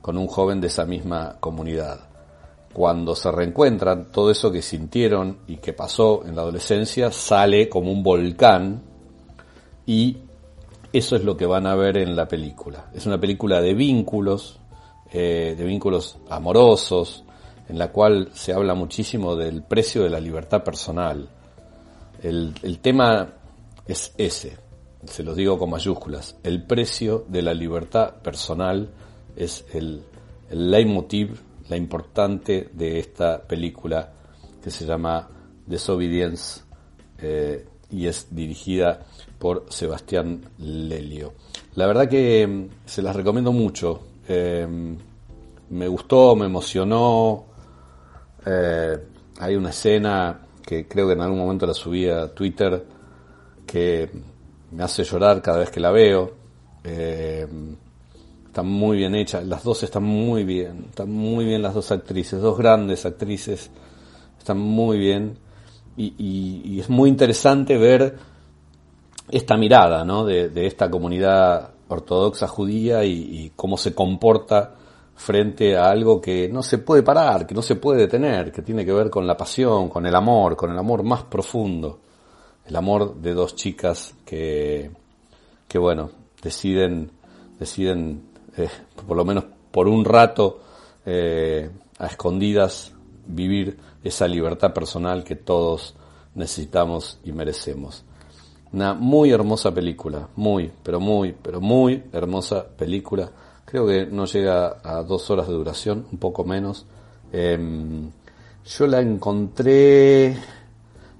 con 0.00 0.18
un 0.18 0.26
joven 0.26 0.60
de 0.60 0.66
esa 0.66 0.84
misma 0.84 1.36
comunidad 1.40 2.08
cuando 2.74 3.14
se 3.14 3.30
reencuentran, 3.30 4.10
todo 4.10 4.30
eso 4.32 4.50
que 4.50 4.60
sintieron 4.60 5.38
y 5.46 5.58
que 5.58 5.72
pasó 5.72 6.24
en 6.26 6.34
la 6.34 6.42
adolescencia 6.42 7.12
sale 7.12 7.68
como 7.68 7.92
un 7.92 8.02
volcán 8.02 8.82
y 9.86 10.16
eso 10.92 11.14
es 11.14 11.24
lo 11.24 11.36
que 11.36 11.46
van 11.46 11.66
a 11.68 11.76
ver 11.76 11.96
en 11.96 12.16
la 12.16 12.26
película. 12.26 12.90
Es 12.92 13.06
una 13.06 13.18
película 13.18 13.60
de 13.60 13.74
vínculos, 13.74 14.58
eh, 15.12 15.54
de 15.56 15.64
vínculos 15.64 16.18
amorosos, 16.28 17.24
en 17.68 17.78
la 17.78 17.90
cual 17.92 18.30
se 18.34 18.52
habla 18.52 18.74
muchísimo 18.74 19.36
del 19.36 19.62
precio 19.62 20.02
de 20.02 20.10
la 20.10 20.20
libertad 20.20 20.62
personal. 20.62 21.28
El, 22.22 22.54
el 22.62 22.78
tema 22.78 23.32
es 23.86 24.12
ese, 24.16 24.56
se 25.04 25.22
los 25.22 25.36
digo 25.36 25.58
con 25.58 25.70
mayúsculas, 25.70 26.36
el 26.42 26.62
precio 26.62 27.24
de 27.28 27.42
la 27.42 27.54
libertad 27.54 28.14
personal 28.22 28.90
es 29.36 29.64
el, 29.72 30.02
el 30.50 30.70
leitmotiv 30.70 31.40
la 31.68 31.76
importante 31.76 32.68
de 32.72 32.98
esta 32.98 33.42
película 33.42 34.12
que 34.62 34.70
se 34.70 34.84
llama 34.84 35.28
Desobedience 35.66 36.62
eh, 37.18 37.66
y 37.90 38.06
es 38.06 38.34
dirigida 38.34 39.00
por 39.38 39.66
Sebastián 39.68 40.40
Lelio. 40.58 41.32
La 41.74 41.86
verdad 41.86 42.08
que 42.08 42.46
mm, 42.46 42.68
se 42.84 43.02
las 43.02 43.14
recomiendo 43.16 43.52
mucho. 43.52 44.00
Eh, 44.28 44.66
me 45.70 45.88
gustó, 45.88 46.36
me 46.36 46.46
emocionó. 46.46 47.46
Eh, 48.46 48.98
hay 49.40 49.56
una 49.56 49.70
escena 49.70 50.40
que 50.64 50.86
creo 50.86 51.06
que 51.06 51.14
en 51.14 51.20
algún 51.20 51.38
momento 51.38 51.66
la 51.66 51.74
subí 51.74 52.08
a 52.08 52.32
Twitter 52.34 52.84
que 53.66 54.10
me 54.70 54.82
hace 54.82 55.04
llorar 55.04 55.42
cada 55.42 55.58
vez 55.58 55.70
que 55.70 55.80
la 55.80 55.90
veo. 55.90 56.32
Está 56.84 58.62
muy 58.62 58.98
bien 58.98 59.16
hecha, 59.16 59.40
las 59.40 59.64
dos 59.64 59.82
están 59.82 60.04
muy 60.04 60.44
bien, 60.44 60.86
están 60.90 61.10
muy 61.10 61.44
bien 61.44 61.60
las 61.60 61.74
dos 61.74 61.90
actrices, 61.90 62.40
dos 62.40 62.56
grandes 62.56 63.04
actrices, 63.04 63.68
están 64.38 64.58
muy 64.58 64.96
bien 64.96 65.38
y, 65.96 66.78
es 66.80 66.88
muy 66.88 67.08
interesante 67.08 67.76
ver 67.78 68.16
esta 69.28 69.56
mirada 69.56 70.04
¿no? 70.04 70.24
de, 70.24 70.66
esta 70.66 70.90
comunidad 70.90 71.70
ortodoxa 71.88 72.46
judía 72.46 73.04
y, 73.04 73.52
cómo 73.56 73.76
se 73.76 73.94
comporta 73.94 74.74
frente 75.16 75.76
a 75.76 75.88
algo 75.88 76.20
que 76.20 76.48
no 76.48 76.62
se 76.62 76.78
puede 76.78 77.02
parar, 77.02 77.46
que 77.46 77.54
no 77.54 77.62
se 77.62 77.76
puede 77.76 78.00
detener, 78.00 78.50
que 78.50 78.62
tiene 78.62 78.84
que 78.84 78.92
ver 78.92 79.10
con 79.10 79.26
la 79.26 79.36
pasión, 79.36 79.88
con 79.88 80.06
el 80.06 80.14
amor, 80.14 80.56
con 80.56 80.70
el 80.70 80.78
amor 80.78 81.02
más 81.02 81.24
profundo, 81.24 82.00
el 82.66 82.76
amor 82.76 83.16
de 83.16 83.34
dos 83.34 83.54
chicas 83.54 84.14
que, 84.24 84.90
que 85.68 85.78
bueno, 85.78 86.10
deciden, 86.42 87.10
deciden, 87.58 88.22
eh, 88.56 88.68
por 89.06 89.16
lo 89.16 89.24
menos 89.24 89.44
por 89.70 89.88
un 89.88 90.04
rato, 90.04 90.60
eh, 91.06 91.70
a 91.98 92.06
escondidas, 92.06 92.92
vivir 93.26 93.78
esa 94.02 94.28
libertad 94.28 94.72
personal 94.72 95.24
que 95.24 95.36
todos 95.36 95.94
necesitamos 96.34 97.18
y 97.24 97.32
merecemos. 97.32 98.04
Una 98.72 98.92
muy 98.94 99.30
hermosa 99.30 99.72
película, 99.72 100.28
muy, 100.36 100.70
pero 100.82 100.98
muy, 100.98 101.32
pero 101.32 101.60
muy 101.60 102.02
hermosa 102.12 102.66
película. 102.66 103.30
Creo 103.64 103.86
que 103.86 104.06
no 104.06 104.26
llega 104.26 104.76
a 104.82 105.02
dos 105.02 105.30
horas 105.30 105.48
de 105.48 105.54
duración, 105.54 106.06
un 106.12 106.18
poco 106.18 106.44
menos. 106.44 106.86
Em, 107.32 108.10
yo 108.64 108.86
la 108.86 109.00
encontré 109.00 110.36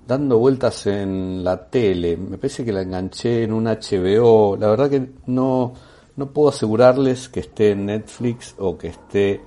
dando 0.07 0.39
vueltas 0.39 0.87
en 0.87 1.43
la 1.43 1.69
tele. 1.69 2.17
Me 2.17 2.39
parece 2.39 2.65
que 2.65 2.73
la 2.73 2.83
enganché 2.83 3.45
en 3.45 3.53
un 3.53 3.65
HBO. 3.65 4.57
La 4.57 4.69
verdad 4.69 4.91
que 4.91 5.11
no, 5.27 5.75
no 6.17 6.31
puedo 6.31 6.51
asegurarles 6.51 7.29
que 7.29 7.41
esté 7.41 7.71
en 7.73 7.87
Netflix 7.87 8.55
o 8.59 8.77
que 8.77 8.89
esté 8.89 9.41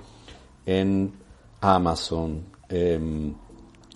en 0.66 1.12
Amazon. 1.60 2.44
Em, 2.68 3.32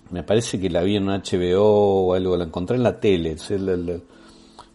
me 0.09 0.23
parece 0.23 0.59
que 0.59 0.69
la 0.69 0.83
vi 0.83 0.95
en 0.95 1.09
un 1.09 1.21
HBO 1.21 2.07
o 2.07 2.13
algo, 2.13 2.37
la 2.37 2.45
encontré 2.45 2.77
en 2.77 2.83
la 2.83 2.99
tele. 2.99 3.35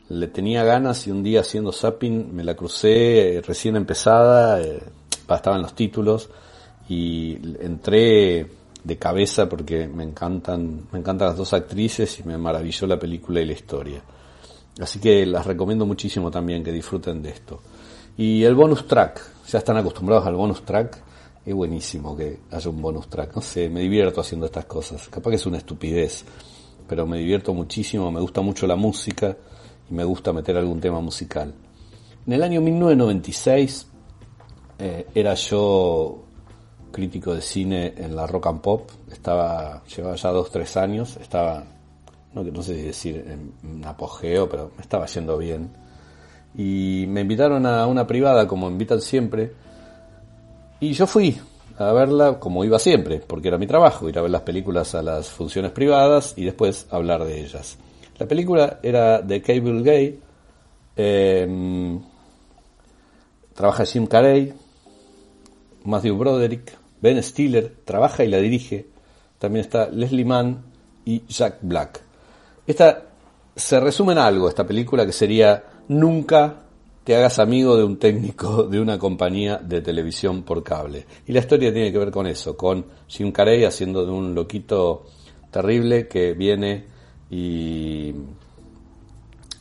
Le, 0.09 0.27
tenía 0.29 0.65
ganas 0.65 1.07
y 1.07 1.11
un 1.11 1.23
día 1.23 1.41
haciendo 1.41 1.73
zapping 1.73 2.35
me 2.35 2.45
la 2.45 2.55
crucé 2.55 3.37
eh, 3.37 3.41
recién 3.43 3.77
empezada, 3.77 4.61
eh, 4.61 4.83
estaban 5.29 5.63
los 5.63 5.75
títulos 5.75 6.31
y 6.89 7.39
entré 7.61 8.47
de 8.83 8.97
cabeza 8.97 9.49
porque 9.49 9.87
me 9.87 10.05
encantan, 10.05 10.89
me 10.91 10.99
encantan 10.99 11.29
las 11.29 11.37
dos 11.37 11.53
actrices 11.53 12.21
y 12.21 12.23
me 12.25 12.39
maravilló 12.39 12.87
la 12.87 12.99
película 12.99 13.41
y 13.41 13.47
la 13.47 13.53
historia. 13.53 14.03
Así 14.81 14.99
que 15.01 15.27
las 15.27 15.45
recomiendo 15.45 15.85
muchísimo 15.85 16.31
también 16.31 16.63
que 16.63 16.73
disfruten 16.73 17.21
de 17.21 17.31
esto. 17.31 17.61
Y 18.17 18.45
el 18.45 18.55
bonus 18.55 18.87
track, 18.87 19.21
ya 19.49 19.59
están 19.59 19.77
acostumbrados 19.77 20.27
al 20.27 20.35
bonus 20.35 20.63
track, 20.65 21.03
es 21.45 21.55
buenísimo 21.55 22.17
que 22.17 22.41
haya 22.51 22.71
un 22.71 22.81
bonus 22.81 23.09
track. 23.09 23.35
No 23.35 23.43
sé, 23.43 23.69
me 23.69 23.81
divierto 23.81 24.21
haciendo 24.21 24.47
estas 24.47 24.65
cosas. 24.67 25.09
Capaz 25.09 25.31
que 25.31 25.37
es 25.37 25.47
una 25.47 25.59
estupidez, 25.59 26.25
pero 26.89 27.07
me 27.07 27.19
divierto 27.19 27.53
muchísimo, 27.53 28.11
me 28.11 28.21
gusta 28.21 28.41
mucho 28.41 28.67
la 28.67 28.77
música 28.77 29.37
y 29.91 29.95
me 29.95 30.05
gusta 30.05 30.33
meter 30.33 30.57
algún 30.57 30.81
tema 30.81 31.01
musical. 31.01 31.53
En 32.27 32.33
el 32.33 32.43
año 32.43 32.61
1996 32.61 33.87
eh, 34.79 35.07
era 35.15 35.35
yo 35.35 36.25
crítico 36.91 37.35
de 37.35 37.41
cine 37.41 37.95
en 37.97 38.15
la 38.15 38.27
Rock 38.27 38.47
and 38.47 38.61
Pop. 38.61 38.91
Estaba, 39.11 39.83
llevaba 39.85 40.17
ya 40.17 40.31
dos, 40.31 40.51
tres 40.51 40.77
años. 40.77 41.17
Estaba, 41.17 41.65
no, 42.35 42.43
no 42.43 42.63
sé 42.63 42.75
si 42.75 42.83
decir 42.83 43.25
en, 43.63 43.85
apogeo, 43.85 44.49
pero 44.49 44.73
me 44.77 44.83
estaba 44.83 45.07
yendo 45.07 45.39
bien. 45.39 45.71
Y 46.57 47.07
me 47.09 47.23
invitaron 47.23 47.67
a 47.67 47.87
una 47.87 48.07
privada, 48.07 48.47
como 48.47 48.69
invitan 48.69 49.01
siempre, 49.01 49.53
y 50.81 50.93
yo 50.93 51.07
fui 51.07 51.39
a 51.77 51.93
verla 51.93 52.39
como 52.39 52.65
iba 52.65 52.79
siempre, 52.79 53.21
porque 53.21 53.49
era 53.49 53.59
mi 53.59 53.67
trabajo, 53.67 54.09
ir 54.09 54.19
a 54.19 54.23
ver 54.23 54.31
las 54.31 54.43
películas 54.43 54.95
a 54.95 55.03
las 55.03 55.29
funciones 55.29 55.71
privadas 55.73 56.35
y 56.37 56.45
después 56.45 56.87
hablar 56.91 57.25
de 57.25 57.41
ellas. 57.41 57.79
La 58.19 58.27
película 58.27 58.81
era 58.83 59.23
de 59.23 59.41
Cable 59.41 59.83
Gay, 59.83 60.21
em, 60.97 62.01
trabaja 63.55 63.85
Jim 63.85 64.07
Carrey, 64.07 64.53
Matthew 65.85 66.17
Broderick, 66.17 66.77
Ben 67.01 67.23
Stiller, 67.23 67.73
trabaja 67.85 68.25
y 68.25 68.29
la 68.29 68.39
dirige, 68.39 68.87
también 69.39 69.65
está 69.65 69.89
Leslie 69.89 70.25
Mann 70.25 70.65
y 71.05 71.23
Jack 71.29 71.59
Black. 71.63 72.03
Esta 72.67 73.05
se 73.55 73.81
resume 73.81 74.13
en 74.13 74.19
algo, 74.19 74.49
esta 74.49 74.67
película 74.67 75.07
que 75.07 75.13
sería 75.13 75.65
Nunca 75.89 76.65
te 77.03 77.17
hagas 77.17 77.39
amigo 77.39 77.77
de 77.77 77.85
un 77.85 77.99
técnico 77.99 78.65
de 78.65 78.81
una 78.81 78.99
compañía 78.99 79.57
de 79.57 79.81
televisión 79.81 80.43
por 80.43 80.63
cable. 80.63 81.07
Y 81.27 81.33
la 81.33 81.39
historia 81.39 81.73
tiene 81.73 81.91
que 81.91 81.99
ver 81.99 82.11
con 82.11 82.27
eso, 82.27 82.57
con 82.57 82.85
Jim 83.07 83.33
Carrey 83.33 83.65
haciendo 83.65 84.05
de 84.05 84.13
un 84.13 84.35
loquito 84.35 85.07
terrible 85.51 86.07
que 86.07 86.35
viene 86.35 86.98
y 87.31 88.15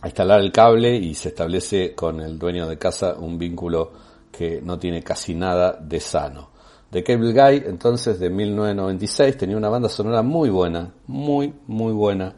a 0.01 0.07
instalar 0.07 0.39
el 0.39 0.51
cable 0.51 0.95
y 0.95 1.13
se 1.13 1.29
establece 1.29 1.93
con 1.95 2.21
el 2.21 2.37
dueño 2.37 2.67
de 2.67 2.77
casa 2.77 3.15
un 3.19 3.37
vínculo 3.37 3.91
que 4.31 4.61
no 4.61 4.77
tiene 4.77 5.03
casi 5.03 5.33
nada 5.33 5.73
de 5.73 5.99
sano. 5.99 6.49
The 6.91 7.03
Cable 7.03 7.33
Guy, 7.33 7.63
entonces, 7.65 8.17
de 8.19 8.29
1996, 8.29 9.37
tenía 9.37 9.57
una 9.57 9.67
banda 9.67 9.89
sonora 9.89 10.21
muy 10.21 10.49
buena, 10.49 10.93
muy, 11.07 11.53
muy 11.67 11.91
buena, 11.91 12.33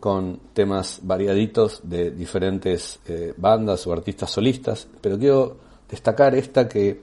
con 0.00 0.40
temas 0.54 1.00
variaditos 1.02 1.80
de 1.84 2.10
diferentes 2.10 3.00
eh, 3.06 3.34
bandas 3.36 3.86
o 3.86 3.92
artistas 3.92 4.30
solistas, 4.30 4.88
pero 5.00 5.18
quiero 5.18 5.58
destacar 5.88 6.34
esta 6.34 6.66
que 6.66 7.02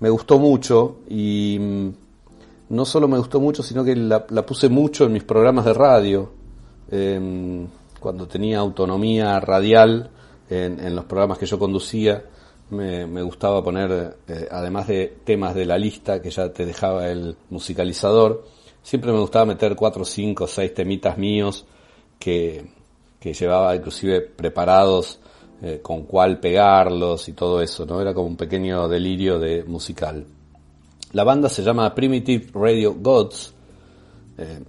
me 0.00 0.10
gustó 0.10 0.38
mucho 0.38 0.96
y 1.08 1.56
mm, 1.58 1.88
no 2.70 2.84
solo 2.84 3.06
me 3.06 3.18
gustó 3.18 3.40
mucho, 3.40 3.62
sino 3.62 3.84
que 3.84 3.94
la, 3.94 4.26
puse 4.26 4.68
mucho 4.68 5.04
en 5.04 5.12
mis 5.12 5.22
programas 5.22 5.64
de 5.64 5.74
radio, 5.74 6.32
em, 6.92 7.66
cuando 7.98 8.28
tenía 8.28 8.58
autonomía 8.58 9.40
radial 9.40 10.10
en, 10.48 10.94
los 10.94 11.06
programas 11.06 11.38
que 11.38 11.46
yo 11.46 11.58
conducía, 11.58 12.22
me, 12.70 13.22
gustaba 13.22 13.62
poner, 13.62 14.16
eh, 14.28 14.48
además 14.50 14.86
de 14.86 15.18
temas 15.24 15.54
de 15.54 15.66
la 15.66 15.78
lista 15.78 16.22
que 16.22 16.30
ya 16.30 16.52
te 16.52 16.64
dejaba 16.64 17.08
el 17.08 17.36
musicalizador, 17.50 18.44
siempre 18.82 19.12
me 19.12 19.18
gustaba 19.18 19.46
meter 19.46 19.74
cuatro, 19.76 20.04
cinco, 20.04 20.46
seis 20.46 20.74
temitas 20.74 21.18
míos, 21.18 21.64
que, 22.18 22.64
llevaba 23.20 23.76
inclusive 23.76 24.20
preparados 24.20 25.20
eh, 25.62 25.78
con 25.80 26.02
cuál 26.04 26.40
pegarlos 26.40 27.28
y 27.28 27.32
todo 27.32 27.62
eso, 27.62 27.86
¿no? 27.86 28.00
Era 28.00 28.12
como 28.12 28.26
un 28.26 28.36
pequeño 28.36 28.88
delirio 28.88 29.38
de 29.38 29.62
musical. 29.64 30.26
La 31.12 31.24
banda 31.24 31.48
se 31.48 31.62
llama 31.62 31.94
Primitive 31.94 32.46
Radio 32.52 32.94
Gods, 32.94 33.54
eh, 34.38 34.60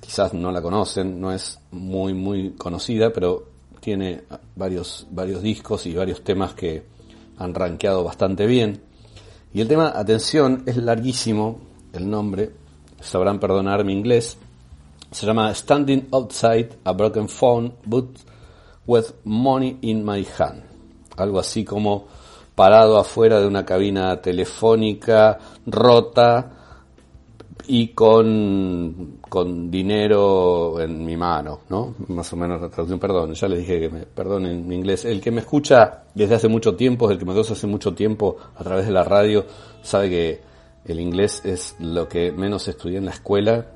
quizás 0.00 0.34
no 0.34 0.50
la 0.50 0.62
conocen, 0.62 1.20
no 1.20 1.32
es 1.32 1.58
muy 1.70 2.14
muy 2.14 2.50
conocida, 2.52 3.12
pero 3.12 3.46
tiene 3.80 4.24
varios, 4.56 5.06
varios 5.10 5.42
discos 5.42 5.86
y 5.86 5.94
varios 5.94 6.22
temas 6.22 6.54
que 6.54 6.82
han 7.38 7.54
rankeado 7.54 8.04
bastante 8.04 8.46
bien. 8.46 8.82
Y 9.54 9.60
el 9.60 9.68
tema, 9.68 9.92
atención, 9.94 10.62
es 10.66 10.76
larguísimo, 10.76 11.58
el 11.92 12.10
nombre, 12.10 12.50
sabrán 13.00 13.40
perdonar 13.40 13.84
mi 13.84 13.92
inglés, 13.92 14.36
se 15.10 15.26
llama 15.26 15.54
Standing 15.54 16.08
Outside 16.12 16.70
a 16.84 16.92
Broken 16.92 17.28
Phone, 17.28 17.74
but 17.86 18.18
with 18.86 19.06
money 19.24 19.78
in 19.82 20.04
my 20.04 20.26
hand. 20.38 20.64
Algo 21.16 21.38
así 21.38 21.64
como 21.64 22.06
parado 22.54 22.98
afuera 22.98 23.40
de 23.40 23.46
una 23.46 23.64
cabina 23.64 24.20
telefónica 24.20 25.38
rota 25.64 26.57
y 27.66 27.88
con, 27.88 29.18
con 29.28 29.70
dinero 29.70 30.80
en 30.80 31.04
mi 31.04 31.16
mano, 31.16 31.60
¿no? 31.68 31.94
Más 32.08 32.32
o 32.32 32.36
menos 32.36 32.60
la 32.60 32.68
traducción, 32.68 32.98
perdón, 32.98 33.34
ya 33.34 33.48
les 33.48 33.60
dije 33.60 33.80
que 33.80 33.88
me 33.90 34.06
perdonen 34.06 34.66
mi 34.66 34.76
inglés. 34.76 35.04
El 35.04 35.20
que 35.20 35.30
me 35.30 35.40
escucha 35.40 36.04
desde 36.14 36.36
hace 36.36 36.48
mucho 36.48 36.76
tiempo, 36.76 37.10
el 37.10 37.18
que 37.18 37.24
me 37.24 37.32
conoce 37.32 37.52
hace 37.52 37.66
mucho 37.66 37.94
tiempo 37.94 38.36
a 38.56 38.64
través 38.64 38.86
de 38.86 38.92
la 38.92 39.04
radio, 39.04 39.44
sabe 39.82 40.08
que 40.08 40.40
el 40.84 41.00
inglés 41.00 41.42
es 41.44 41.76
lo 41.80 42.08
que 42.08 42.32
menos 42.32 42.66
estudié 42.68 42.98
en 42.98 43.04
la 43.04 43.10
escuela 43.10 43.66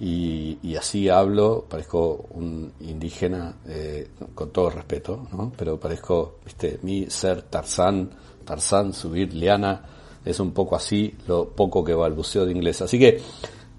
y, 0.00 0.76
así 0.76 1.08
hablo, 1.08 1.66
parezco 1.68 2.26
un 2.30 2.72
indígena, 2.80 3.56
eh, 3.66 4.08
con 4.34 4.50
todo 4.50 4.70
respeto, 4.70 5.26
¿no? 5.32 5.52
Pero 5.56 5.78
parezco, 5.78 6.38
viste, 6.44 6.78
mi 6.82 7.06
ser 7.10 7.42
Tarzán, 7.42 8.10
Tarzán, 8.44 8.92
subir 8.92 9.34
liana, 9.34 9.82
es 10.24 10.40
un 10.40 10.52
poco 10.52 10.76
así 10.76 11.14
lo 11.26 11.48
poco 11.48 11.84
que 11.84 11.94
balbuceo 11.94 12.46
de 12.46 12.52
inglés. 12.52 12.82
Así 12.82 12.98
que 12.98 13.20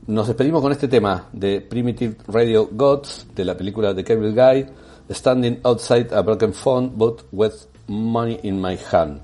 nos 0.08 0.28
despedimos 0.28 0.62
con 0.62 0.71
este 0.71 0.88
tema 0.88 1.30
de 1.34 1.62
Primitive 1.62 2.15
Radio 2.28 2.69
Gods, 2.71 3.28
de 3.36 3.45
la 3.45 3.56
película 3.56 3.95
The 3.95 4.04
Cable 4.04 4.32
Guy, 4.32 4.65
Standing 5.12 5.60
Outside 5.63 6.13
a 6.13 6.21
Broken 6.21 6.54
Phone, 6.54 6.91
but 6.95 7.23
with 7.32 7.54
money 7.88 8.39
in 8.43 8.62
my 8.62 8.78
hand. 8.91 9.21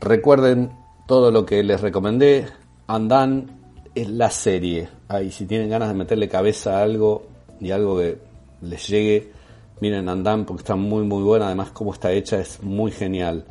Recuerden 0.00 0.72
todo 1.06 1.30
lo 1.30 1.44
que 1.44 1.62
les 1.62 1.80
recomendé, 1.80 2.46
andan 2.86 3.60
es 3.94 4.08
la 4.08 4.30
serie. 4.30 4.88
Ahí, 5.08 5.30
si 5.30 5.46
tienen 5.46 5.68
ganas 5.68 5.88
de 5.88 5.94
meterle 5.94 6.28
cabeza 6.28 6.78
a 6.78 6.82
algo 6.82 7.26
y 7.60 7.70
algo 7.70 7.98
que 7.98 8.18
les 8.62 8.88
llegue, 8.88 9.32
miren 9.80 10.08
Andan 10.08 10.44
porque 10.44 10.62
está 10.62 10.76
muy 10.76 11.04
muy 11.04 11.22
buena. 11.22 11.46
Además, 11.46 11.70
como 11.70 11.92
está 11.92 12.12
hecha 12.12 12.38
es 12.38 12.62
muy 12.62 12.92
genial. 12.92 13.44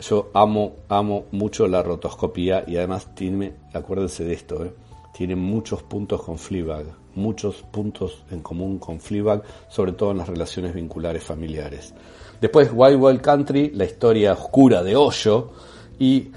Yo 0.00 0.30
amo, 0.34 0.76
amo 0.88 1.26
mucho 1.32 1.68
la 1.68 1.82
rotoscopía 1.82 2.64
y 2.66 2.76
además 2.76 3.14
tiene, 3.14 3.54
acuérdense 3.72 4.24
de 4.24 4.32
esto, 4.32 4.64
¿eh? 4.64 4.72
tiene 5.12 5.36
muchos 5.36 5.82
puntos 5.82 6.22
con 6.22 6.38
Fleabag, 6.38 6.86
muchos 7.14 7.56
puntos 7.70 8.24
en 8.30 8.40
común 8.40 8.78
con 8.78 9.00
Fleabag, 9.00 9.42
sobre 9.68 9.92
todo 9.92 10.12
en 10.12 10.18
las 10.18 10.28
relaciones 10.28 10.74
vinculares 10.74 11.22
familiares. 11.22 11.92
Después 12.40 12.70
Wild 12.72 13.02
Wild 13.02 13.20
Country, 13.20 13.70
la 13.74 13.84
historia 13.84 14.32
oscura 14.32 14.82
de 14.82 14.96
Hoyo 14.96 15.50
y 15.98 16.30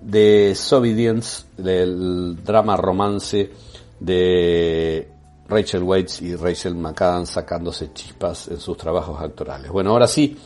Desobedience, 0.00 1.44
del 1.56 2.42
drama 2.44 2.76
romance 2.76 3.50
de 3.98 5.08
Rachel 5.48 5.82
Waits 5.82 6.22
y 6.22 6.36
Rachel 6.36 6.76
McAdams 6.76 7.30
sacándose 7.30 7.92
chispas 7.92 8.48
en 8.48 8.60
sus 8.60 8.76
trabajos 8.76 9.20
actorales. 9.20 9.70
Bueno, 9.72 9.90
ahora 9.90 10.06
sí, 10.06 10.36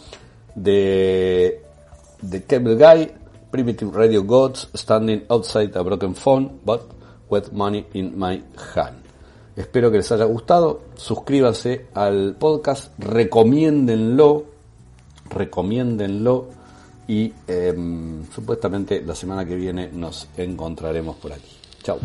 de, 0.54 1.60
de 2.22 2.42
Cable 2.44 2.76
Guy, 2.76 3.10
Primitive 3.50 3.90
Radio 3.92 4.24
Gods, 4.24 4.68
Standing 4.74 5.24
Outside 5.28 5.76
a 5.76 5.82
Broken 5.82 6.14
Phone, 6.14 6.60
but 6.64 6.82
with 7.28 7.52
money 7.52 7.86
in 7.94 8.18
my 8.18 8.42
hand. 8.74 9.02
Espero 9.56 9.90
que 9.90 9.98
les 9.98 10.10
haya 10.12 10.24
gustado. 10.24 10.80
Suscríbanse 10.96 11.86
al 11.94 12.36
podcast, 12.38 12.92
recomiéndenlo, 12.98 14.44
recomiéndenlo 15.28 16.48
y 17.06 17.32
em, 17.46 18.24
supuestamente 18.30 19.02
la 19.02 19.14
semana 19.14 19.44
que 19.44 19.56
viene 19.56 19.90
nos 19.92 20.28
encontraremos 20.36 21.16
por 21.16 21.32
aquí. 21.32 21.56
Chao. 21.82 21.98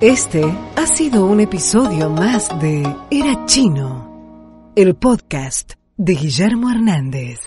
Este 0.00 0.44
ha 0.76 0.86
sido 0.86 1.26
un 1.26 1.40
episodio 1.40 2.08
más 2.08 2.48
de 2.60 2.84
Era 3.10 3.46
Chino, 3.46 4.70
el 4.76 4.94
podcast 4.94 5.72
de 5.96 6.14
Guillermo 6.14 6.70
Hernández. 6.70 7.40